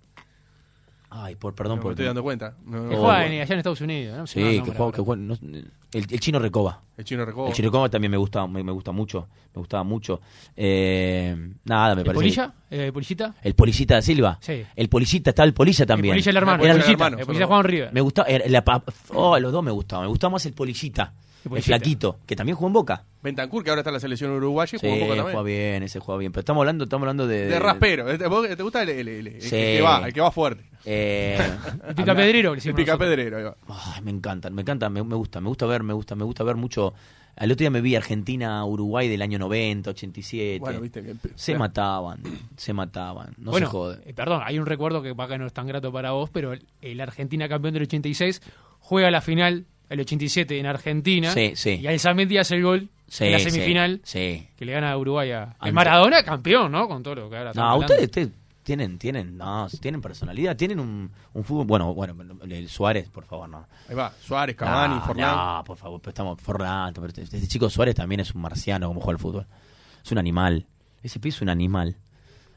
[1.15, 1.91] Ay, por, perdón no me por.
[1.91, 2.55] estoy dando cuenta.
[2.65, 3.25] No, Que no, juega no.
[3.25, 4.15] en- allá en Estados Unidos.
[4.15, 4.21] ¿no?
[4.23, 6.81] Me Sí, el que jugó, que no- el, el chino Recoba.
[6.97, 7.49] El chino Recoba.
[7.49, 9.27] El chino Recoba también me gusta, me, me gusta mucho.
[9.53, 10.21] Me gustaba mucho.
[10.57, 12.19] Eh, nada, me ¿El parece.
[12.19, 12.53] Polilla?
[12.71, 13.35] ¿El Polillita?
[13.43, 14.37] El Polillita da Silva.
[14.41, 14.63] Sí.
[14.75, 16.13] El Polillita, estaba el Polilla también.
[16.15, 16.63] El Polilla el hermano.
[16.63, 17.93] Era el el- Polillita, hermano, el en River.
[17.93, 20.05] Me gustaba, la pa- oh, los dos me gustaban.
[20.05, 21.13] Me gustaba más el Polillita.
[21.51, 23.03] El flaquito, que también jugó en Boca.
[23.21, 25.33] Bentancur, que ahora está en la selección uruguaya y Sí, jugó un poco también.
[25.33, 26.31] juega bien, ese juega bien.
[26.31, 27.47] Pero estamos hablando, estamos hablando de.
[27.47, 28.17] De raspero.
[28.17, 29.49] ¿Te, vos- te gusta el, el- el- el Sí.
[29.49, 30.63] que va, el que va fuerte?
[30.85, 31.37] Eh,
[31.87, 32.53] El picapedrero.
[32.53, 33.55] que El picapedrero.
[33.69, 36.43] Ay, me encantan, me encanta, me, me gusta, me gusta ver, me gusta, me gusta
[36.43, 36.93] ver mucho.
[37.35, 40.59] El otro día me vi Argentina-Uruguay del año 90, 87.
[40.59, 41.15] Bueno, viste que.
[41.35, 42.21] Se mataban,
[42.57, 43.99] se mataban, no bueno, se jode.
[44.05, 46.65] eh, perdón, hay un recuerdo que acá no es tan grato para vos, pero el,
[46.81, 48.41] el Argentina campeón del 86
[48.79, 51.79] juega la final el 87 en Argentina Sí, sí.
[51.81, 54.47] y Alzamendi hace el gol Sí, en la semifinal Sí.
[54.57, 56.87] que le gana a Uruguay a, Ante- Maradona, campeón, ¿no?
[56.87, 58.29] Con todo lo que ahora No, ustedes, ustedes
[58.63, 62.15] tienen, tienen, no, tienen personalidad, tienen un, un fútbol, bueno, bueno,
[62.49, 63.67] el Suárez, por favor, no.
[63.89, 64.11] Ahí va.
[64.21, 65.35] Suárez, Cavani, no, Forlán.
[65.57, 69.01] No, por favor, estamos Forlán, pero este, este chico Suárez también es un marciano como
[69.01, 69.47] juega al fútbol.
[70.03, 70.65] Es un animal.
[71.03, 71.97] Ese pibe es un animal.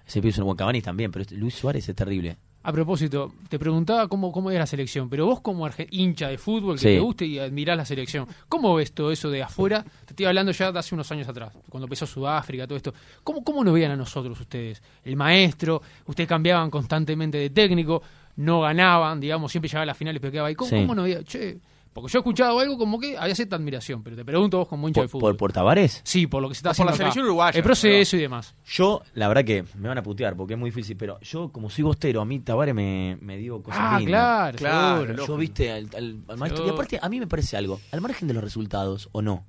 [0.07, 2.37] Ese pibe es un buen Cavani también, pero este- Luis Suárez es terrible.
[2.69, 6.75] A propósito, te preguntaba cómo, cómo es la selección, pero vos como hincha de fútbol
[6.75, 6.87] que Sí.
[6.89, 9.85] te guste y admirás la selección, ¿cómo ves todo eso de afuera?
[10.05, 12.93] Te estoy hablando ya de hace unos años atrás, cuando empezó Sudáfrica, todo esto.
[13.23, 14.83] ¿Cómo, cómo nos veían a nosotros ustedes?
[15.05, 18.03] El maestro, ustedes cambiaban constantemente de técnico,
[18.35, 20.57] no ganaban, digamos, siempre llegaba a las finales pero quedaba ahí.
[20.57, 20.77] ¿Cómo, Sí.
[20.77, 21.23] cómo nos veían?
[21.25, 21.59] Che,
[22.03, 24.87] porque yo he escuchado algo como que había cierta admiración, pero te pregunto vos como
[24.87, 25.33] hincha de ¿Por, fútbol.
[25.33, 26.01] por, por Tavares?
[26.05, 26.97] Sí, por lo que se está Por la haciendo acá.
[27.13, 28.55] selección uruguaya, El proceso y demás.
[28.67, 31.71] Yo, la verdad que me van a putear porque es muy difícil, pero yo, como
[31.71, 34.07] soy bostero, a mí Tavares me, me dio cosas Ah, lindas.
[34.13, 35.13] claro, Claro, seguro.
[35.15, 35.27] lógico.
[35.35, 36.67] Yo, viste, al, al- al maestro.
[36.67, 39.45] Y aparte, a mí me parece algo, al margen de los resultados o no,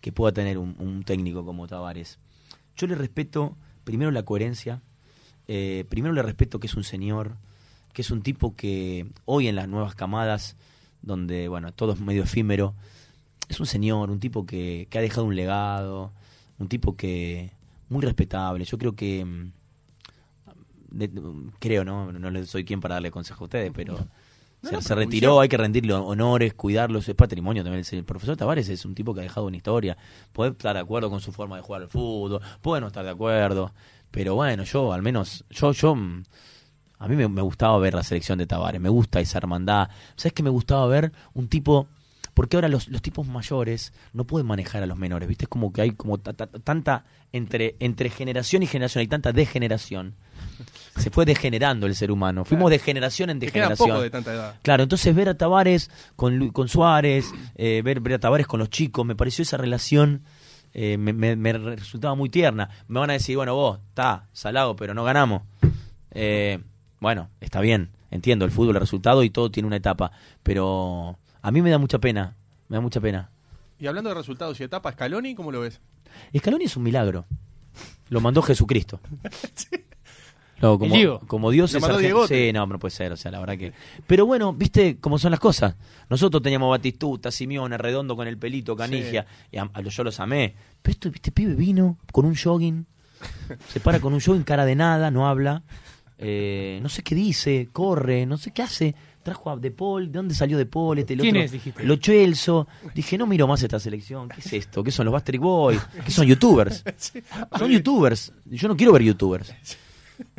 [0.00, 2.18] que pueda tener un, un técnico como Tavares,
[2.76, 4.80] yo le respeto primero la coherencia,
[5.46, 7.36] eh, primero le respeto que es un señor,
[7.92, 10.56] que es un tipo que hoy en las nuevas camadas,
[11.04, 12.74] donde, bueno, todo es medio efímero,
[13.48, 16.12] es un señor, un tipo que, que ha dejado un legado,
[16.58, 17.50] un tipo que
[17.88, 18.64] muy respetable.
[18.64, 19.52] Yo creo que mm,
[20.90, 21.10] de-
[21.58, 22.12] creo, ¿no?
[22.12, 23.94] No le soy quien para darle consejo a ustedes, pero
[24.62, 27.84] No, se, no, se pero retiró, hay que rendirle honores, cuidarlos, es patrimonio también.
[27.90, 29.96] El profesor Tavares es un tipo que ha dejado una historia.
[30.32, 33.10] Puede estar de acuerdo con su forma de jugar al fútbol, puede no estar de
[33.10, 33.72] acuerdo,
[34.10, 36.22] pero bueno, yo al menos, yo, yo, mm,
[37.04, 39.88] a mí me, me gustaba ver la selección de Tavares, me gusta esa hermandad.
[40.16, 41.86] ¿Sabes que me gustaba ver un tipo
[42.34, 45.44] porque ahora los, los tipos mayores no pueden manejar a los menores, ¿viste?
[45.44, 49.32] Es como que hay como ta- ta- tanta entre entre generación y generación hay tanta
[49.32, 50.14] degeneración
[50.96, 52.44] Se fue degenerando el ser humano.
[52.44, 53.88] Fuimos de generación en degeneración.
[53.88, 54.54] poco de tanta edad.
[54.62, 58.68] Claro, entonces ver a Tavares con, con Suárez, eh, ver, ver a Tavares con los
[58.70, 60.22] chicos, me pareció esa relación,
[60.72, 62.68] eh, me, me- me resultaba muy tierna.
[62.88, 65.42] Me van a decir, bueno, vos, está, salado, pero no ganamos.
[66.12, 66.60] Eh,
[67.04, 70.10] bueno, está bien, entiendo, el fútbol, el resultado y todo tiene una etapa,
[70.42, 72.34] pero a mí me da mucha pena,
[72.68, 73.30] me da mucha pena.
[73.78, 75.80] Y hablando de resultados y etapas, Scaloni, ¿cómo lo ves?
[76.36, 77.26] Scaloni es un milagro.
[78.08, 79.00] Lo mandó Jesucristo.
[80.62, 81.20] No, como, Diego.
[81.26, 81.82] como Dios es.
[82.28, 83.72] Sí, no, no puede ser, o sea, la verdad que.
[84.06, 85.74] Pero bueno, viste cómo son las cosas.
[86.08, 90.54] Nosotros teníamos Batistuta, Simeone, Redondo con el pelito, Canigia, y a- yo los amé.
[90.80, 92.86] Pero esto, viste, pibe vino con un jogging,
[93.68, 95.64] se para con un jogging, cara de nada, no habla,
[96.18, 98.94] eh, no sé qué dice, corre, no sé qué hace.
[99.22, 100.98] Trajo a De Paul, ¿de dónde salió De Paul?
[100.98, 101.44] Este, el ¿Quién otro?
[101.46, 101.82] es, dijiste?
[101.84, 102.68] Lo Chelso.
[102.94, 104.28] Dije, no miro más esta selección.
[104.28, 104.84] ¿Qué es esto?
[104.84, 105.80] ¿Qué son los Bastard Boys?
[106.04, 106.84] ¿Qué son youtubers?
[107.58, 108.32] Son youtubers.
[108.44, 109.54] Yo no quiero ver youtubers.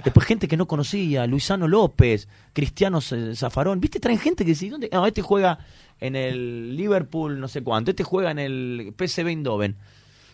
[0.03, 3.79] Después gente que no conocía, Luisano López, Cristiano Zafarón.
[3.79, 3.99] ¿Viste?
[3.99, 4.89] Traen gente que dice, ¿dónde?
[4.91, 5.57] No, este juega
[5.99, 7.89] en el Liverpool, no sé cuánto.
[7.91, 9.75] Este juega en el PSV Eindhoven.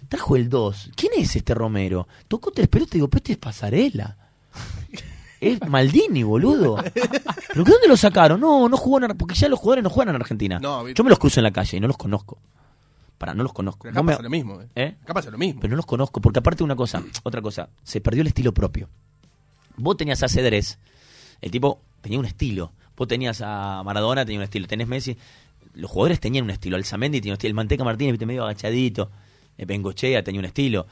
[0.10, 0.92] Trajo el 2.
[0.96, 2.08] ¿Quién es este Romero?
[2.28, 4.18] Tocó tres pelotas y digo, pero este es Pasarela.
[5.42, 6.78] Es Maldini, boludo.
[6.94, 8.40] ¿Pero dónde lo sacaron?
[8.40, 10.60] No, no jugó en Porque ya los jugadores no juegan en Argentina.
[10.60, 12.38] No, Yo me los cruzo en la calle y no los conozco.
[13.18, 13.84] Para, no los conozco.
[13.84, 14.62] Pero acá No me- pasa lo mismo.
[14.62, 14.68] ¿eh?
[14.76, 14.96] ¿Eh?
[15.04, 15.60] Acá pasa lo mismo.
[15.60, 18.54] pero no los conozco, porque aparte de una cosa, otra cosa, se perdió el estilo
[18.54, 18.88] propio.
[19.78, 20.78] Vos tenías a Cedrés,
[21.42, 22.72] el tipo tenía un estilo.
[22.96, 24.68] Vos tenías a Maradona, tenía un estilo.
[24.68, 25.18] Tenés Messi,
[25.74, 26.76] los jugadores tenían un estilo.
[26.78, 27.50] Alzamendi tenía un estilo.
[27.50, 29.10] El Manteca Martínez, viste, medio agachadito.
[29.58, 30.86] Eh, Bengochea tenía un estilo.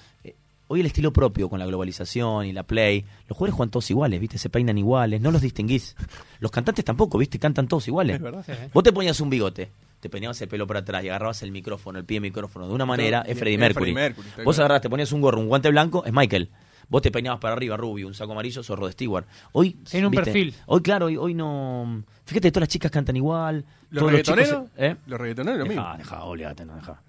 [0.72, 3.04] Hoy el estilo propio con la globalización y la play.
[3.28, 5.96] Los jugadores juegan todos iguales, viste, se peinan iguales, no los distinguís.
[6.40, 8.18] Los cantantes tampoco, viste, cantan todos iguales.
[8.18, 8.44] Es verdad.
[8.46, 8.54] Sí.
[8.72, 11.98] Vos te ponías un bigote, te peinabas el pelo para atrás y agarrabas el micrófono,
[11.98, 13.94] el pie de micrófono de una manera, es Freddie Mercury.
[13.96, 14.66] Mercury, Vos claro.
[14.66, 16.52] agarrás, te ponías un gorro, un guante blanco, es Michael.
[16.88, 19.26] Vos te peinabas para arriba, rubio, un saco amarillo, sos Rod Stewart.
[19.54, 19.76] Hoy.
[19.92, 20.54] En un viste, perfil.
[20.68, 22.04] Hoy, claro, hoy, hoy no.
[22.26, 23.66] Fíjate, todas las chicas cantan igual.
[23.90, 24.38] ¿Los todos los chicos.
[24.38, 24.72] reggaetoneros?
[24.78, 24.96] ¿Eh?
[25.08, 25.82] Los reggaetoneros, lo mismo.
[25.82, 27.02] Dejá, dejá, olvídate, no, dejá.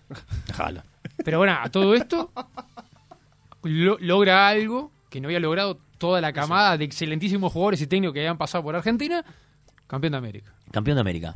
[0.47, 0.83] Dejalo.
[1.25, 2.31] Pero bueno, a todo esto
[3.63, 8.15] lo- logra algo que no había logrado toda la camada de excelentísimos jugadores y técnicos
[8.15, 9.25] que habían pasado por Argentina,
[9.87, 10.55] campeón de América.
[10.71, 11.35] Campeón de América.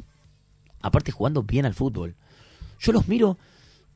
[0.80, 2.14] Aparte jugando bien al fútbol.
[2.78, 3.38] Yo los miro.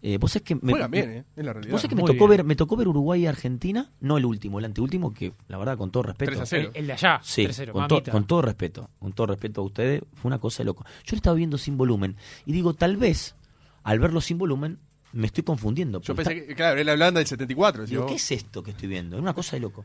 [0.01, 1.25] Eh, vos sabés que me, Juegan bien, ¿eh?
[1.35, 1.73] Es la realidad.
[1.73, 2.39] Vos sabés que me tocó, bien.
[2.39, 5.77] ver, me tocó ver Uruguay y Argentina, no el último, el anteúltimo, que la verdad,
[5.77, 6.31] con todo respeto.
[6.31, 6.71] 3 a 0.
[6.75, 9.65] El, el de allá, Sí, 3-0, con, to- con todo respeto, con todo respeto a
[9.65, 10.85] ustedes, fue una cosa de loco.
[11.05, 13.35] Yo lo estaba viendo sin volumen y digo, tal vez,
[13.83, 14.79] al verlo sin volumen,
[15.19, 16.01] me estoy confundiendo.
[16.01, 17.85] Yo pensé que, claro, la Holanda del 74.
[17.85, 19.17] está- digo, decía ¿qué es esto que estoy viendo?
[19.17, 19.85] Es una cosa de loco.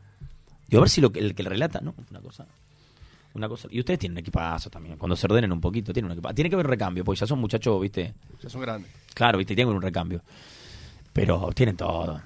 [0.68, 1.94] Digo, a ver si lo que, el que le relata, ¿no?
[2.10, 2.46] Una cosa.
[3.34, 3.68] Una cosa.
[3.70, 4.96] Y ustedes tienen un equipazo también.
[4.96, 6.34] Cuando se ordenen un poquito, tienen un equipazo.
[6.34, 8.14] Tiene que haber recambio, porque ya son muchachos, ¿viste?
[8.42, 8.90] Ya son grandes.
[9.12, 9.54] Claro, ¿viste?
[9.56, 10.22] Tienen un recambio.
[11.12, 12.20] Pero tienen todo.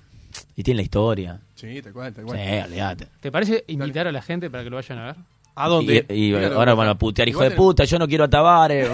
[0.55, 1.41] Y tienen la historia.
[1.55, 2.65] Sí, tal cual, tal Sí, cual.
[2.67, 3.09] olvídate.
[3.21, 5.17] ¿Te parece invitar a la gente para que lo vayan a ver?
[5.65, 6.07] ¿A dónde?
[6.11, 8.89] Y, y ahora van a putear, hijo de puta, yo no quiero a Tavares.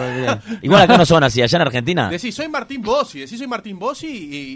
[0.63, 2.09] Igual acá no son así, allá en Argentina.
[2.11, 4.07] Decís, soy Martín Bossi, decís, soy Martín Bossi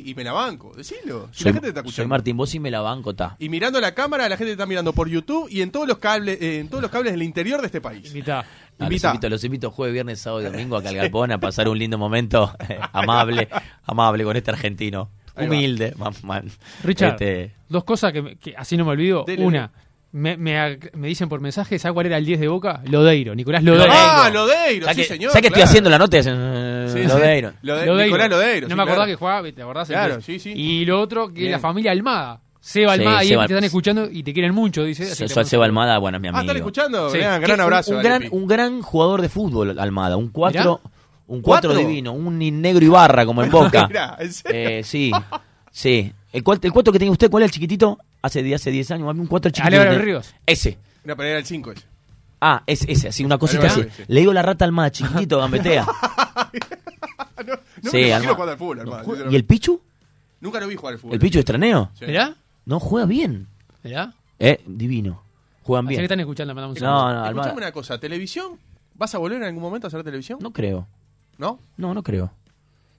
[0.05, 0.73] y, y me la banco.
[0.77, 1.29] Decilo.
[1.33, 1.97] Si Soy, la gente te está escuchando.
[2.03, 3.37] soy Martín Bossi y me la banco, ta.
[3.39, 5.99] Y mirando la cámara, la gente te está mirando por YouTube y en todos los
[5.99, 8.07] cables, eh, en todos los cables del interior de este país.
[8.09, 8.41] Invita.
[8.41, 8.45] Ah,
[8.79, 9.09] los, Invita.
[9.09, 11.99] invito, los invito jueves, viernes, sábado y domingo acá al Galpón a pasar un lindo
[11.99, 13.49] momento eh, amable,
[13.85, 15.11] amable con este argentino.
[15.37, 15.95] Humilde.
[15.97, 16.51] man- man.
[16.83, 19.25] Richard, Este, dos cosas que, me- que así no me olvido.
[19.27, 19.71] Dele, Una,
[20.13, 22.81] me, me, me dicen por mensaje, ¿sabes cuál era el 10 de Boca?
[22.87, 23.93] Lodeiro, Nicolás Lodeiro.
[23.95, 25.31] Ah, Lodeiro, ¿sabes sí, señor.
[25.33, 25.69] ¿sabes que estoy claro.
[25.69, 26.19] haciendo la nota?
[26.19, 27.07] Hacen, eh, Sí, sí.
[27.09, 27.51] Lodeiro.
[27.63, 28.05] Lode- Lodeiro.
[28.05, 28.69] Nicolás Lodeiro.
[28.69, 29.11] No sí, me acordaba claro.
[29.11, 29.89] que jugaba, ¿te acordás?
[29.89, 30.53] Claro, sí, sí.
[30.57, 31.53] Y lo otro, que Bien.
[31.53, 32.41] la familia Almada.
[32.61, 35.05] Seba Sí, Almada, y Seba- te están escuchando y te quieren mucho, dice.
[35.05, 36.43] así Seba Almada, bueno, es mi Ah, amigo.
[36.43, 37.11] ¿están escuchando?
[37.11, 37.19] Sí.
[37.19, 37.95] Gran, gran abrazo.
[37.97, 40.17] Un, gran, un gran jugador de fútbol, Almada.
[40.17, 40.81] Un cuatro,
[41.29, 41.87] un cuatro, ¿Cuatro?
[41.89, 42.13] divino.
[42.13, 43.87] Un negro y barra como en Boca.
[43.89, 44.69] Mirá, ¿en serio?
[44.71, 45.13] Eh, sí,
[45.71, 46.13] sí.
[46.33, 47.99] El, cuatro- el cuatro que tenía usted, ¿cuál es el chiquitito?
[48.23, 49.81] Hace 10 hace 10 años, un cuatro chiquitito.
[49.81, 50.35] Álvaro Ríos.
[50.47, 50.79] Ese.
[51.05, 51.85] No, pero era el 5 ese.
[52.41, 53.83] Ah, es ese, así, una cosita así.
[53.83, 54.05] Sí.
[54.09, 55.87] Le digo la rata Almada, chiquitito, gambetea.
[57.47, 59.81] No, no Sí, me imagino jugando al fútbol, Almada, ¿Y el Pichu?
[60.41, 61.15] Nunca lo vi jugar al fútbol.
[61.15, 61.91] ¿El Pichu es traneo?
[61.95, 62.05] Sí.
[62.07, 62.35] ¿Mirá?
[62.67, 63.47] No, juega bien.
[63.85, 64.13] ¿Mirá?
[64.39, 65.23] Eh, divino.
[65.63, 66.05] Juegan Así que bien.
[66.05, 67.21] están escuchando, mandamos un No, saludo.
[67.21, 68.59] no, Escuchame una cosa, ¿televisión?
[68.95, 70.39] ¿Vas a volver en algún momento a hacer televisión?
[70.43, 70.87] No creo.
[71.39, 71.61] ¿No?
[71.77, 72.33] No, no creo.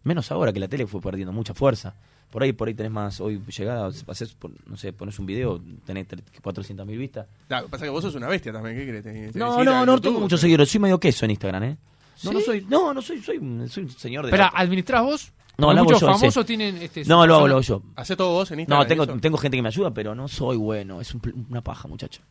[0.04, 1.94] Menos ahora que la tele fue perdiendo mucha fuerza.
[2.30, 5.60] Por ahí, por ahí tenés más, hoy llegada, haces, por- no sé, pones un video,
[5.86, 6.06] tenés
[6.44, 7.26] 400 mil vistas.
[7.48, 9.36] Claro, pasa que vos sos una bestia también, ¿qué crees?
[9.36, 11.78] No, no, no YouTube, tengo muchos pero- seguidores, soy medio queso en Instagram, ¿eh?
[12.24, 12.36] No, ¿Sí?
[12.38, 14.32] no soy, no, no soy, soy, un- soy un señor de...
[14.38, 14.60] Datos.
[14.60, 15.32] ¿administrás vos?
[15.58, 16.48] No, lo hago muchos yo, famosos sí.
[16.48, 17.82] tienen este, No, lo hago, lo hago yo.
[17.96, 18.84] ¿Hacés todo vos en Instagram?
[18.84, 19.18] No, tengo, eso?
[19.20, 22.22] tengo gente que me ayuda, pero no soy bueno, es un una paja, muchacho.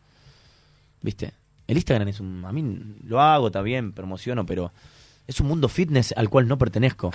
[1.02, 1.32] ¿Viste?
[1.66, 2.44] El Instagram es un...
[2.44, 2.62] A mí
[3.04, 4.72] lo hago, está bien, promociono, pero
[5.28, 7.12] es un mundo fitness al cual no pertenezco.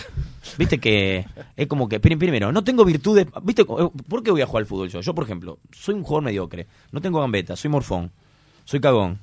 [0.58, 1.26] Viste que
[1.58, 3.28] es como que, prim- primero, no tengo virtudes.
[3.44, 3.66] ¿Viste?
[3.66, 5.02] ¿Por qué voy a jugar al fútbol yo?
[5.02, 8.12] Yo, por ejemplo, soy un jugador mediocre, no tengo gambeta, soy morfón.
[8.64, 9.20] soy cagón.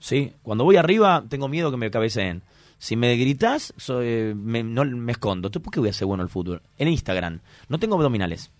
[0.00, 0.32] ¿Sí?
[0.42, 2.42] Cuando voy arriba, tengo miedo que me cabeceen.
[2.78, 5.50] Si me gritas, soy, me, no, me escondo.
[5.50, 6.62] ¿Tú por qué voy a ser bueno al fútbol?
[6.78, 7.40] En Instagram.
[7.68, 8.50] No tengo abdominales.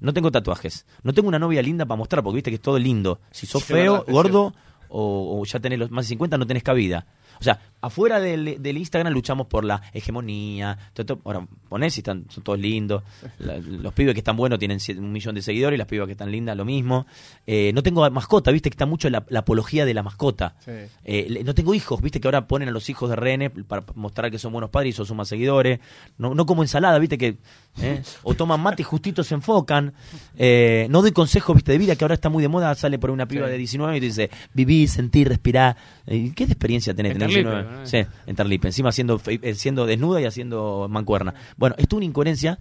[0.00, 0.84] No tengo tatuajes.
[1.02, 3.20] No tengo una novia linda para mostrar, porque viste que es todo lindo.
[3.30, 4.54] Si sos Sí, feo, verdad, gordo
[4.90, 7.06] o, o ya tenés los más de 50, no tenés cabida.
[7.40, 10.76] O sea, afuera del, del Instagram luchamos por la hegemonía.
[10.92, 13.02] todo- todo- Ahora, ponés y están, son todos lindos.
[13.38, 16.12] La- los pibes que están buenos tienen un millón de seguidores y las pibas que
[16.12, 17.06] están lindas lo mismo.
[17.46, 20.54] Eh, no tengo mascota, viste que está mucho la, la apología de la mascota.
[20.64, 20.72] Sí.
[21.04, 24.30] Eh, no tengo hijos, viste que ahora ponen a los hijos de René para mostrar
[24.30, 25.80] que son buenos padres y son suman seguidores.
[26.18, 27.38] No, no como ensalada, viste que.
[27.80, 29.92] Eh, O toman mate y justito se enfocan.
[30.36, 32.74] Eh, no doy consejos, viste, de vida, que ahora está muy de moda.
[32.74, 33.52] Sale por una piba Sí.
[33.52, 35.76] de 19 y te dice: viví, sentí, respirá.
[36.06, 37.16] Eh, ¿Qué de experiencia tenés?
[37.16, 37.62] 19.
[37.62, 37.86] ¿no?
[37.86, 38.68] Sí, enterlipe.
[38.68, 41.34] Encima siendo, eh, siendo desnuda y haciendo mancuerna.
[41.56, 42.58] Bueno, esto es una incoherencia.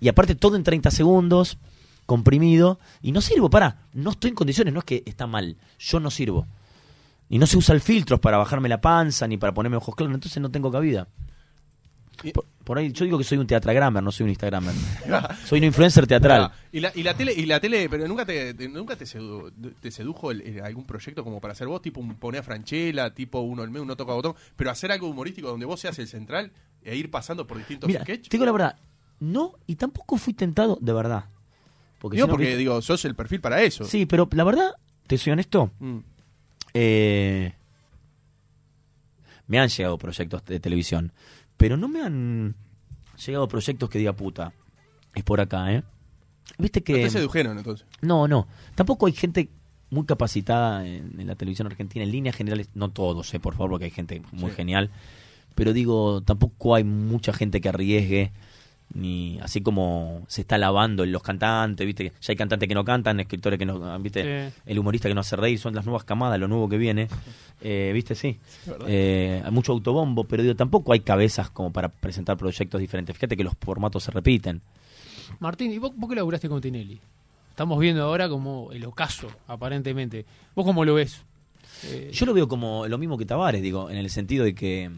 [0.00, 1.58] Y aparte, todo en 30 segundos
[2.06, 6.00] comprimido y no sirvo, para, no estoy en condiciones, no es que está mal, yo
[6.00, 6.46] no sirvo.
[7.28, 10.12] Y no se usa el filtros para bajarme la panza ni para ponerme ojos claros,
[10.14, 11.06] entonces no tengo cabida.
[12.34, 14.74] Por, por ahí yo digo que soy un teatragrammer, no soy un instagramer.
[15.46, 16.50] soy un influencer teatral.
[16.70, 19.50] Y la, y la tele, y la tele, pero nunca te, te- nunca te, sedu-
[19.80, 23.14] te sedujo el- el- algún proyecto como para hacer vos, tipo un poné a Franchella,
[23.14, 26.52] tipo uno el uno toca botón, pero hacer algo humorístico donde vos seas el central
[26.82, 28.28] e ir pasando por distintos Mira, sketches.
[28.28, 28.76] te digo la verdad,
[29.20, 31.24] no, y tampoco fui tentado de verdad.
[31.98, 33.84] Porque Digo no, porque digo, sos el perfil para eso.
[33.84, 34.70] Sí, pero la verdad,
[35.06, 35.98] te soy honesto, Mm.
[36.74, 37.54] eh,
[39.46, 41.12] me han llegado proyectos de televisión,
[41.60, 42.54] pero no me han
[43.26, 44.54] llegado proyectos que diga puta,
[45.14, 45.82] es por acá, ¿eh?
[46.56, 46.94] Viste No que...
[47.04, 47.86] te sedujeron entonces.
[48.00, 48.48] No, no.
[48.74, 49.50] Tampoco hay gente
[49.90, 53.72] muy capacitada en, en la televisión argentina, en líneas generales, no todos, eh, por favor,
[53.72, 54.56] porque hay gente muy Sí.
[54.56, 54.90] genial,
[55.54, 58.32] pero digo, tampoco hay mucha gente que arriesgue,
[58.94, 63.20] ni así como se está lavando los cantantes, viste, ya hay cantantes que no cantan,
[63.20, 64.54] escritores que no, viste, Sí.
[64.66, 67.08] el humorista que no hace reír, son las nuevas camadas, lo nuevo que viene,
[67.60, 68.38] eh, viste, sí.
[68.88, 73.14] Eh, hay mucho autobombo, pero digo, tampoco hay cabezas como para presentar proyectos diferentes.
[73.16, 74.60] Fíjate que los formatos se repiten.
[75.38, 76.98] Martín, ¿y vos, vos qué laburaste con Tinelli?
[77.50, 80.24] Estamos viendo ahora como el ocaso, aparentemente.
[80.54, 81.22] ¿Vos cómo lo ves?
[81.84, 84.90] Eh, Yo lo veo como lo mismo que Tavares, digo, en el sentido de que,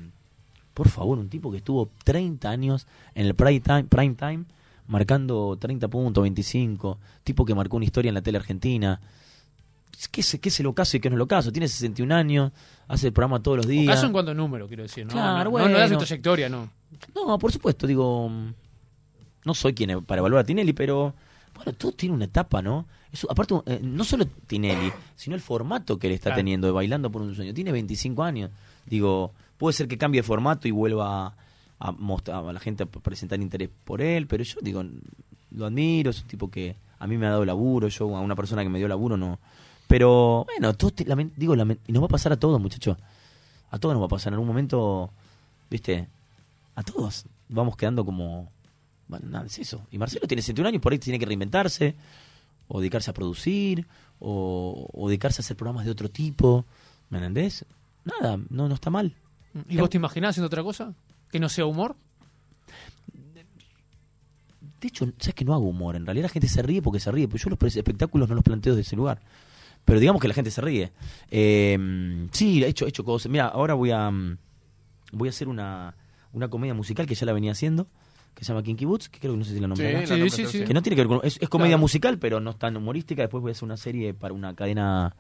[0.75, 4.45] por favor, un tipo que estuvo 30 años en el prime time, prime time
[4.87, 9.01] marcando 30 puntos, 25, tipo que marcó una historia en la tele argentina.
[10.11, 11.53] ¿Qué es, qué es el ocaso y qué no es el ocaso?
[11.53, 12.51] Tiene 61 años,
[12.89, 13.87] hace el programa todos los días.
[13.89, 15.07] ocaso en cuanto a número, quiero decir.
[15.07, 15.13] ¿no?
[15.13, 15.99] Claro, no, no, no das bueno.
[15.99, 16.71] trayectoria, no.
[17.15, 18.31] No, por supuesto, digo,
[19.45, 21.15] no soy quien para evaluar a Tinelli, pero
[21.55, 22.87] bueno, todo tiene una etapa, ¿no?
[23.13, 26.39] Eso, aparte, eh, no solo Tinelli, sino el formato que él está Claro.
[26.39, 27.53] teniendo de Bailando por un Sueño.
[27.55, 28.51] Tiene 25 años.
[28.87, 31.37] Digo, puede ser que cambie de formato y vuelva
[31.79, 34.83] a, mostrar a la gente a presentar interés por él, pero yo digo,
[35.53, 38.35] lo admiro, es un tipo que a mí me ha dado laburo, yo a una
[38.35, 39.39] persona que me dio laburo no.
[39.87, 42.97] Pero bueno, todo te- lamen- digo, y nos va a pasar a todos, muchachos.
[43.71, 45.11] A todos nos va a pasar en algún momento,
[45.71, 46.09] ¿viste?
[46.75, 48.51] A todos vamos quedando como.
[49.07, 49.83] Bueno, nada, es eso.
[49.93, 51.95] Y Marcelo tiene 61 años, por ahí tiene que reinventarse,
[52.69, 53.87] o dedicarse a producir,
[54.19, 56.65] o, o dedicarse a hacer programas de otro tipo.
[57.11, 57.65] ¿Me entendés?
[58.05, 59.15] Nada, no, no está mal.
[59.69, 60.95] ¿Y vos te imaginás haciendo otra cosa?
[61.31, 61.97] ¿Que no sea humor?
[64.81, 65.95] De hecho, sabes que no hago humor.
[65.95, 67.29] En realidad la gente se ríe porque se ríe.
[67.29, 69.21] Pero yo los espectáculos no los planteo desde ese lugar.
[69.85, 70.93] Pero digamos que la gente se ríe.
[71.31, 73.31] Eh, sí, he hecho, he hecho cosas.
[73.31, 74.39] Mira, ahora voy a mm,
[75.13, 75.95] voy a hacer una,
[76.33, 77.87] una comedia musical que ya la venía haciendo,
[78.35, 80.07] que se llama Kinky Boots, que creo que no sé si la nombré.
[80.07, 80.65] Sí, Sí, sí.
[80.65, 81.21] Que no tiene que ver con.
[81.23, 81.81] Es, es comedia Claro.
[81.81, 83.23] musical, pero no es tan humorística.
[83.23, 85.15] Después voy a hacer una serie para una cadena.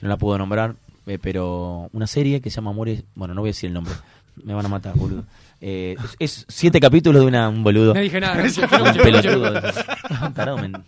[0.00, 3.04] No la puedo nombrar, eh, pero una serie que se llama Amores.
[3.14, 3.94] Bueno, no voy a decir el nombre.
[4.44, 5.24] Me van a matar, boludo.
[5.60, 7.94] Eh, es, es siete capítulos de una, un boludo.
[7.94, 8.42] No dije nada.
[8.44, 9.52] Un pelotudo.
[10.34, 10.84] Tarado, men-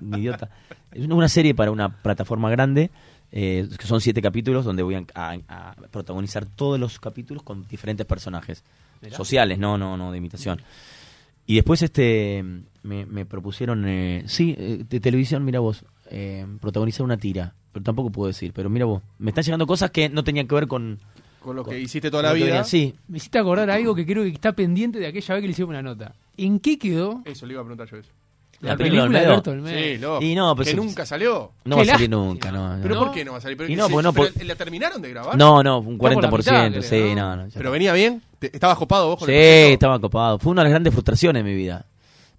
[0.00, 0.48] un idiota.
[0.92, 2.90] Es una serie para una plataforma grande.
[3.32, 7.66] eh, que son siete capítulos donde voy a, a- a protagonizar todos los capítulos con
[7.66, 8.62] diferentes personajes
[9.16, 10.60] sociales, no, no, no de imitación.
[11.46, 12.44] Y después este
[12.84, 15.84] me, me propusieron, eh, sí, eh, de televisión, mira vos,
[16.60, 20.08] protagonizar una tira, pero tampoco puedo decir, pero mira vos, me están llegando cosas que
[20.08, 20.98] no tenían que ver con...
[21.40, 22.46] Con lo que hiciste toda la que vida.
[22.46, 22.64] venía.
[22.64, 25.52] Sí, Me hiciste acordar algo que creo que está pendiente de aquella vez que le
[25.52, 26.14] hicimos una nota.
[26.36, 28.10] ¿En qué quedó Eso le iba a preguntar yo eso.
[28.60, 29.26] La la, película película de.
[29.26, 29.76] Alberto Olmedo?
[29.76, 30.24] Sí, loco.
[30.24, 31.50] Y no, pero que se- nunca salió.
[31.64, 32.76] no va a salir nunca, no.
[32.76, 32.82] no.
[32.82, 33.00] ¿Pero no.
[33.00, 33.56] por qué no va a salir?
[33.56, 35.36] Pero, Y no, porque no, pero por- ¿La terminaron de grabar?
[35.36, 37.48] No, no, un Está por la 40%, mitad, sí, no, ¿no?
[37.52, 38.22] ¿Pero venía bien?
[38.38, 40.38] ¿Te- ¿Estabas copado vos con el Sí, estaba copado.
[40.38, 41.84] Fue una de las grandes frustraciones de mi vida.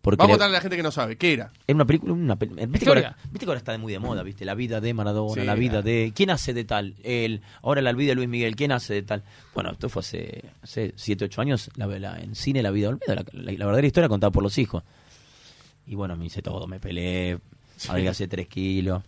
[0.03, 1.15] Porque Vamos a le- contarle a la gente que no sabe.
[1.15, 1.51] ¿Qué era?
[1.65, 4.21] Era una película, una pel- ¿viste, que ahora, viste que ahora está muy de moda,
[4.21, 4.43] ¿viste?
[4.43, 5.85] La vida de Maradona, Sí, la vida claro.
[5.85, 6.11] de...
[6.13, 6.95] ¿Quién hace de tal?
[7.03, 7.41] Él.
[7.61, 9.23] Ahora la vida de Luis Miguel, ¿quién hace de tal?
[9.53, 12.93] Bueno, esto fue hace, hace 7, 8 años, la, la- en cine la vida de
[12.95, 14.83] Olmedo, la, la- la verdadera historia contada por los hijos.
[15.87, 17.39] Y bueno, me hice todo, me peleé,
[17.87, 19.03] adelgacé 3 kilos.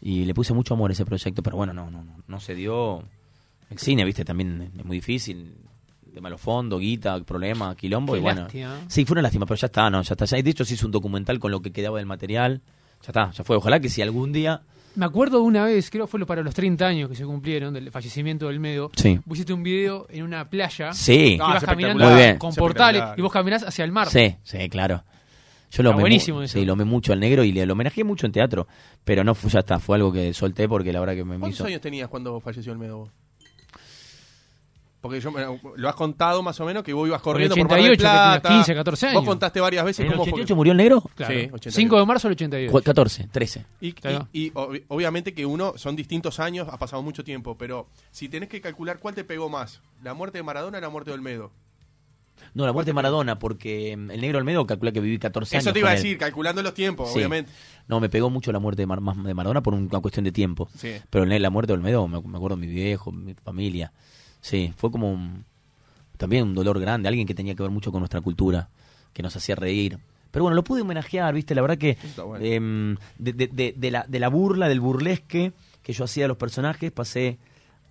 [0.00, 2.54] Y le puse mucho amor a ese proyecto, pero bueno, no, no, no, no se
[2.54, 3.02] dio.
[3.68, 5.52] El cine, viste, también es muy difícil.
[6.18, 8.14] De malos fondos, guita, problema, quilombo.
[8.14, 8.40] Qué y bueno.
[8.40, 8.74] lástima.
[8.88, 10.24] Sí, fue una lástima, pero ya está, no, ya está.
[10.24, 12.60] Ya, de hecho, se hizo un documental con lo que quedaba del material.
[13.02, 13.54] Ya está, ya fue.
[13.56, 14.62] Ojalá que si algún día.
[14.96, 17.72] Me acuerdo una vez, creo que fue lo- para los 30 años que se cumplieron
[17.72, 18.90] del fallecimiento del Medo.
[18.96, 19.20] Sí.
[19.26, 20.92] Vos hiciste un video en una playa.
[20.92, 22.10] Sí, que Ah, ibas caminando espectacular.
[22.14, 22.38] Muy bien.
[22.38, 24.08] con Es portales y vos caminás hacia el mar.
[24.08, 25.04] sí, sí, claro.
[25.70, 26.58] Yo lo Está amé, mu- buenísimo eso.
[26.58, 28.66] sí, lo amé mucho al negro y le lo homenajeé mucho en teatro.
[29.04, 31.38] Pero no fue, ya está, fue algo que solté porque la verdad que me, me
[31.38, 31.66] ¿Cuántos hizo.
[31.68, 33.08] años tenías cuando falleció el Medo?
[35.00, 35.42] Porque yo me-
[35.76, 38.02] lo has contado más o menos que vos ibas corriendo por Mar del 88, que
[38.08, 38.48] tenías Plata.
[38.48, 39.20] 15, 14 años.
[39.22, 40.56] Vos contaste varias veces ¿En el cómo 88 fue.
[40.56, 41.02] murió el negro?
[41.14, 41.32] Claro.
[41.34, 41.70] Sí, 88.
[41.70, 42.72] 5 de marzo del 88.
[42.72, 43.64] Cu- 14, 13.
[43.80, 44.28] Y, Claro.
[44.32, 48.28] y- y ob- obviamente que uno, son distintos años, ha pasado mucho tiempo, pero si
[48.28, 51.14] tenés que calcular cuál te pegó más, la muerte de Maradona o la muerte de
[51.14, 51.52] Olmedo.
[52.54, 55.64] No, la muerte de Maradona, porque mm, el negro Almedo calcula que viví 14 años.
[55.66, 55.98] Eso te iba a él.
[56.02, 57.18] decir, calculando los tiempos, Sí.
[57.18, 57.50] obviamente.
[57.88, 60.32] No, me pegó mucho la muerte de, Mar- más de Maradona por una cuestión de
[60.32, 60.68] tiempo.
[60.76, 60.92] Sí.
[61.10, 63.92] Pero la muerte de Olmedo, me, me acuerdo de mi viejo, mi familia.
[64.40, 65.44] Sí, fue como un-
[66.16, 68.68] también un dolor grande, alguien que tenía que ver mucho con nuestra cultura,
[69.12, 69.98] que nos hacía reír.
[70.30, 71.54] Pero bueno, lo pude homenajear, ¿viste?
[71.54, 71.96] La verdad que
[72.26, 72.44] bueno.
[72.44, 76.28] em, de, de- de- de la, de la burla, del burlesque que yo hacía de
[76.28, 77.38] los personajes, pasé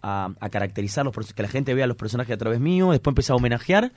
[0.04, 3.12] a, a caracterizar los perso- que la gente vea los personajes a través mío, después
[3.12, 3.92] empecé a homenajear.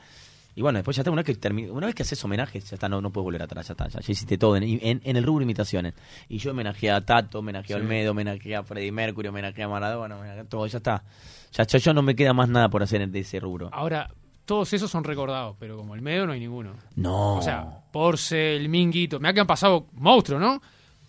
[0.54, 2.74] Y bueno, después ya está, una vez que termi- una vez que haces homenajes, ya
[2.74, 5.16] está, no, no puedes volver atrás, ya está, ya, ya hiciste todo en, en- en
[5.16, 5.94] el rubro imitaciones.
[6.28, 7.82] Y yo homenajeé a Tato, homenajeé a Sí.
[7.84, 11.02] Olmedo, homenajeé a Freddie Mercury, homenajeé a Maradona, homenajeé a todo, ya está.
[11.52, 13.70] Ya, ya, ya no me queda más nada por hacer de ese rubro.
[13.72, 14.10] Ahora,
[14.44, 16.74] todos esos son recordados, pero como el Medo no hay ninguno.
[16.96, 17.36] No.
[17.36, 19.20] O sea, Porce, el Minguito.
[19.20, 20.60] Me ha que han pasado monstruos, ¿no?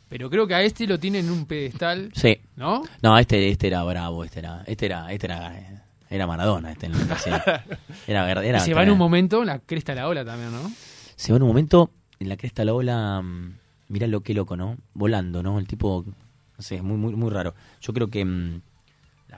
[0.08, 2.38] Pero creo que a este lo tienen en un pedestal, sí.
[2.58, 2.84] ¿no?
[3.01, 5.81] No, este, este era bravo, este era, este era, este era,
[6.12, 7.30] era Maradona, este sí.
[8.08, 10.52] Era, era, y se va en un momento en la cresta de la ola también,
[10.52, 10.69] ¿no?
[11.15, 13.54] Se va en un momento en la cresta de la ola, mm,
[13.88, 14.78] mirá lo que loco, ¿no?
[14.93, 15.58] Volando, ¿no?
[15.58, 17.56] El tipo, no sé, es muy, muy, muy raro.
[17.80, 18.62] Yo creo que mm,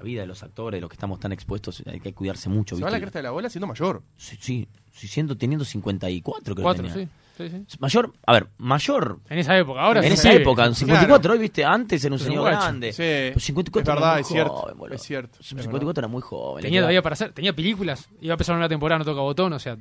[0.04, 2.82] vida de los actores, de los que estamos tan expuestos, hay que cuidarse mucho, Se
[2.82, 3.00] va a ¿viste?
[3.00, 4.04] la cresta de la bola siendo mayor.
[4.18, 7.08] Sí, sí, sí, siendo, teniendo 54 creo Cuatro, que tenía.
[7.38, 7.50] sí.
[7.50, 7.78] sí, sí.
[7.80, 11.40] Mayor, a ver, mayor En esa época, ahora en sí esa época, en 54, hoy
[11.40, 12.60] viste, antes era un Pero señor guacho.
[12.60, 12.92] grande.
[12.94, 16.62] Sí, Pero 54 es verdad, es cierto, joven, es cierto, es 54 era muy joven.
[16.64, 19.60] Tenía todavía para hacer, tenía películas, iba a empezar una temporada, no toca botón, o
[19.60, 19.78] sea,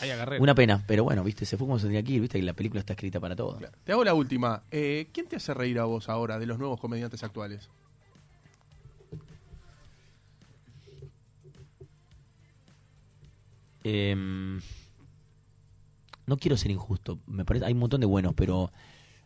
[0.00, 0.40] ahí agarré.
[0.40, 2.54] Una pena, pero bueno, viste, se fue como se tenía que ir, viste, que la
[2.54, 3.58] película está escrita para todo.
[3.84, 4.62] Te hago la última.
[4.70, 7.68] Eh, ¿Quién te hace reír a vos ahora de los nuevos comediantes actuales?
[13.88, 14.60] Em,
[16.26, 18.72] no quiero ser injusto, me parece, hay un montón de buenos, pero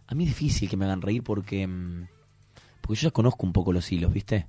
[0.06, 2.06] a mí es difícil que me hagan reír porque em,
[2.82, 4.46] porque yo ya conozco un poco los hilos, ¿viste?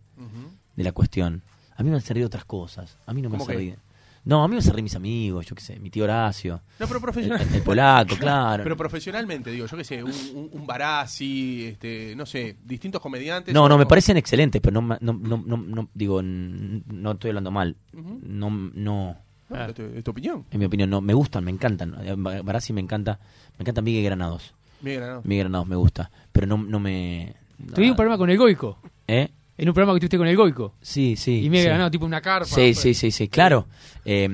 [0.76, 1.44] De la cuestión.
[1.78, 3.58] A mí me hacen reír otras cosas, a mí no me ¿Cómo hace qué?
[3.58, 3.80] reír.
[4.24, 6.86] No, a mí me hacen reír mis amigos, yo qué sé, mi tío Horacio, No,
[6.88, 7.48] pero el, profesional.
[7.56, 8.64] el polaco, claro.
[8.64, 13.54] Pero profesionalmente, digo, yo qué sé, un, un, un Barassi, este, no sé, distintos comediantes.
[13.54, 17.50] No, no, me parecen excelentes, pero no, no, no, no, no- digo, no estoy hablando
[17.50, 17.78] mal.
[17.94, 19.18] No, no,
[19.52, 20.46] Bueno, es tu- es tu opinión.
[20.50, 21.96] en mi opinión, no, me gustan, me encantan.
[22.24, 23.20] Ba- Barassi me encanta,
[23.58, 24.54] me encanta Miguel Granados.
[24.82, 25.22] Miguel, ¿no?
[25.24, 27.36] Miguel Granados me gusta, pero no, no me...
[27.76, 29.30] Tuve un problema con el Goico, ¿Eh?
[29.58, 30.74] en un programa que tuviste con el Goico.
[30.82, 31.44] Sí, sí.
[31.44, 31.68] y me sí.
[31.68, 32.46] he ganado tipo una carpa.
[32.48, 33.68] Sí, sí, sí, sí, claro.
[34.04, 34.28] Eh,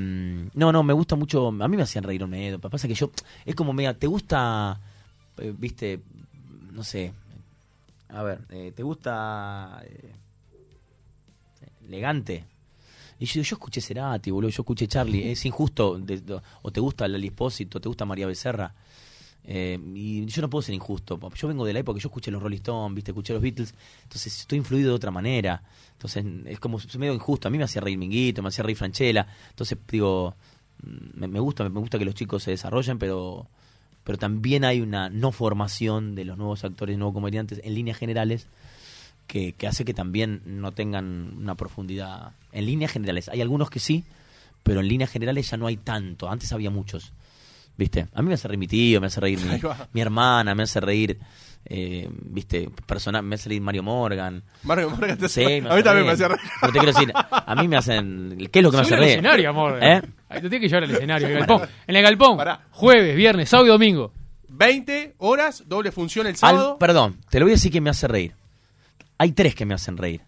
[0.53, 1.47] no, no, me gusta mucho.
[1.49, 2.59] A mí me hacían reír Olmedo.
[2.59, 3.11] Pasa que yo.
[3.45, 4.79] Es como, mira, ¿te gusta.
[5.39, 5.99] eh, viste.
[6.71, 7.11] No sé.
[8.07, 9.81] A ver, eh, ¿te gusta.
[9.83, 10.13] eh,
[11.87, 12.45] elegante?
[13.19, 14.49] Y yo, yo escuché Cerati, boludo.
[14.51, 15.31] Yo escuché Charlie.
[15.31, 15.97] Es injusto.
[15.97, 18.73] de- de- o te gusta Lali Espósito, te gusta María Becerra.
[19.49, 21.17] Eh, y yo no puedo ser injusto.
[21.35, 23.73] Yo vengo de la época que yo escuché los Rolling Stones, viste, escuché los Beatles.
[24.03, 25.63] Entonces estoy influido de otra manera.
[25.93, 27.47] Entonces es como es medio injusto.
[27.47, 29.25] A mí me hacía reír Minguito, me hacía reír Franchella.
[29.49, 30.35] Entonces digo,
[31.15, 33.47] me, me gusta, me gusta que los chicos se desarrollen, pero
[34.03, 38.47] pero también hay una no formación de los nuevos actores, nuevos comediantes en líneas generales
[39.27, 42.31] que, que hace que también no tengan una profundidad.
[42.51, 44.03] En líneas generales, hay algunos que sí,
[44.63, 46.29] pero en líneas generales ya no hay tanto.
[46.29, 47.13] Antes había muchos.
[47.77, 48.07] ¿Viste?
[48.15, 49.39] A mí me hace reír mi tío, me hace reír
[49.93, 51.19] mi, hermana, me hace reír,
[51.65, 52.71] eh, ¿viste?
[52.87, 54.41] Persona, me hace reír Mario Morgan.
[54.63, 56.13] Mario Morgan te Sí, hace- me A mí hace también me reír.
[56.13, 56.41] hacía reír.
[56.59, 58.47] Pero te quiero decir, a mí me hacen.
[58.51, 59.11] ¿Qué es lo que me hace al reír?
[59.11, 59.77] escenario, amor.
[59.83, 60.01] ¿Eh?
[60.27, 61.27] Ahí te tienes que llevar al escenario.
[61.27, 61.69] En el galpón.
[61.85, 62.37] En el galpón.
[62.37, 62.61] Pará.
[62.71, 64.11] Jueves, viernes, sábado y domingo.
[64.49, 66.77] 20 horas, doble función el Al- sábado.
[66.79, 68.33] perdón, te lo voy a decir que me hace reír.
[69.17, 70.21] Hay tres que me hacen reír.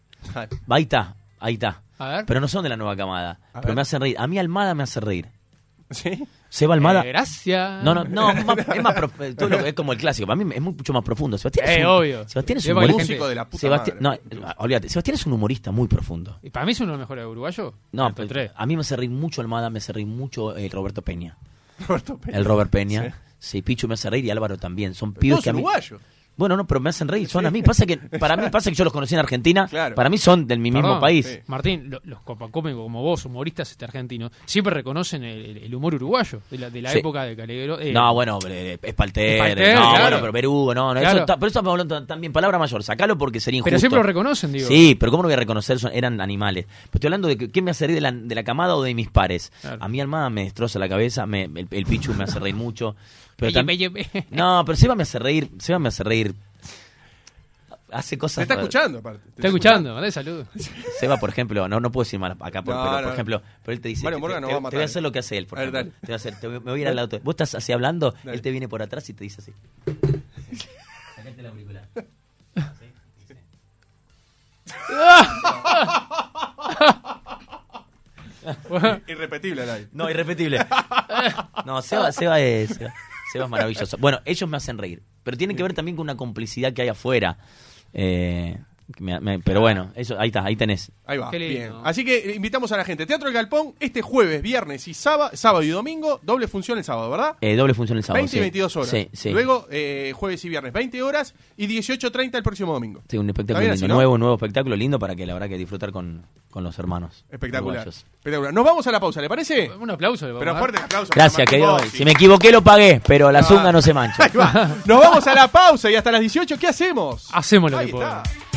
[0.69, 1.81] Ahí está, ahí está.
[1.97, 2.25] A ver.
[2.25, 3.39] Pero no son de la nueva camada.
[3.53, 3.75] A pero ver.
[3.75, 4.15] me hacen reír.
[4.17, 5.27] A mí Almada me hace reír.
[5.91, 6.23] ¿Sí?
[6.49, 7.01] Seba Almada.
[7.03, 7.83] Eh, gracias.
[7.83, 10.27] No, no, no, más- es más prof- es como el clásico.
[10.27, 11.37] Para mí es mucho más profundo.
[11.37, 12.27] Sebastián es Eh, un, obvio.
[12.29, 13.27] Sebastián es un humorista.
[13.27, 14.19] de la puta Sebastián, madre.
[14.39, 16.39] no, eh, olvídate, Sebastián es un humorista muy profundo.
[16.43, 17.73] Y para mí es uno de los mejores uruguayos.
[17.91, 21.01] No, pero a mí me hace reír mucho Almada, me hace reír mucho eh, Roberto
[21.01, 21.37] Peña.
[21.87, 22.37] Roberto Peña.
[22.37, 23.03] El Robert Peña.
[23.03, 23.11] Sí.
[23.39, 23.61] Sí.
[23.61, 24.93] Pichu me hace reír y Álvaro también.
[24.93, 25.59] Son pibes que a mí...
[25.59, 26.01] uruguayos.
[26.39, 27.61] Bueno, no, pero me hacen reír, son a mí.
[27.61, 29.93] Pasa que, para mí pasa que yo los conocí en Argentina, Claro.
[29.93, 31.25] para mí son del mi mismo país.
[31.27, 31.39] sí.
[31.47, 36.41] Martín, lo- los copacómicos como vos, humoristas este argentinos, siempre reconocen el, el- humor uruguayo
[36.49, 36.99] de la, de la Sí.
[36.99, 37.77] época de Calegro.
[37.77, 40.01] eh, No, bueno, eh, Espalter, Espalter, no, claro.
[40.03, 41.17] bueno, pero Berugo, no, no, Claro.
[41.17, 43.69] eso, ta- pero eso estamos hablando también, palabra mayor, sacalo porque sería injusto.
[43.71, 44.67] pero siempre lo reconocen, digo.
[44.69, 45.77] Sí, pero ¿cómo no voy a reconocer?
[45.77, 46.65] Son- eran animales.
[46.67, 48.81] Pero estoy hablando de que, qué me hace reír de la, de la camada o
[48.83, 49.51] de mis pares.
[49.59, 49.83] Claro.
[49.83, 52.95] A mí Almada me destroza la cabeza, me- el, el Pichu me hace reír mucho.
[53.39, 54.27] Pero belle, belle.
[54.31, 56.33] No, pero Seba me hace reír, Seba me hace reír.
[57.91, 58.43] Hace Te cosas.
[58.43, 59.23] está escuchando, aparte.
[59.23, 60.47] Te Está escuchando, mandale saludos.
[60.99, 63.13] Seba, por ejemplo, no, no puedo decir mal acá, por, No, pero, por no.
[63.13, 64.81] ejemplo, pero él te dice, Mario te, Morgan te- te- va a te matar, voy
[64.83, 65.91] a hacer lo que hace él, por A ver, ejemplo.
[65.91, 65.99] dale.
[66.01, 67.19] Te voy a hacer, te voy- me voy a ir al auto.
[67.23, 68.33] Vos estás así hablando, Dale.
[68.35, 69.51] él te viene por atrás y te dice así.
[71.15, 71.87] Sacate la auricular.
[79.07, 79.87] Irrepetible el aire.
[79.91, 80.65] No, irrepetible.
[81.65, 82.93] No, Seba, Seba es, Seba,
[83.31, 83.97] Seba es maravilloso.
[83.97, 86.87] Bueno, ellos me hacen reír, pero tiene que ver también con una complicidad que hay
[86.87, 87.37] afuera.
[87.93, 88.57] Eh,
[88.97, 90.91] me- me- pero bueno, eso, ahí está, ahí tenés.
[91.05, 91.71] Ahí va, bien.
[91.83, 93.05] Así que invitamos a la gente.
[93.05, 97.09] Teatro El Galpón, este jueves, viernes y sábado, sábado y domingo, doble función el sábado,
[97.09, 97.35] ¿verdad?
[97.41, 98.19] Eh, doble función el sábado.
[98.21, 98.41] 20 y sí.
[98.41, 98.89] 22 horas.
[98.89, 99.29] Sí, sí.
[99.31, 103.01] Luego, eh, jueves y viernes, 20 horas y 18.30 el próximo domingo.
[103.07, 103.93] Sí, un espectáculo lindo, así, ¿no?
[103.95, 107.25] nuevo, un nuevo espectáculo lindo para que la verdad que disfrutar con, con los hermanos.
[107.29, 107.77] Espectacular.
[107.81, 108.05] uruguayos.
[108.17, 108.53] Espectacular.
[108.53, 109.69] Nos vamos a la pausa, ¿le parece?
[109.71, 110.27] Un aplauso.
[110.27, 111.11] le Pero fuerte aplauso.
[111.15, 111.73] Gracias, querido.
[111.73, 111.89] Bossi.
[111.97, 113.43] Si me equivoqué lo pagué, pero la Ah.
[113.43, 114.23] zunga no se mancha.
[114.23, 114.75] Ahí va.
[114.85, 117.29] Nos vamos a la pausa y hasta las 18, ¿qué hacemos?
[117.33, 118.23] Hacemos lo Ahí que está.
[118.23, 118.48] podemos.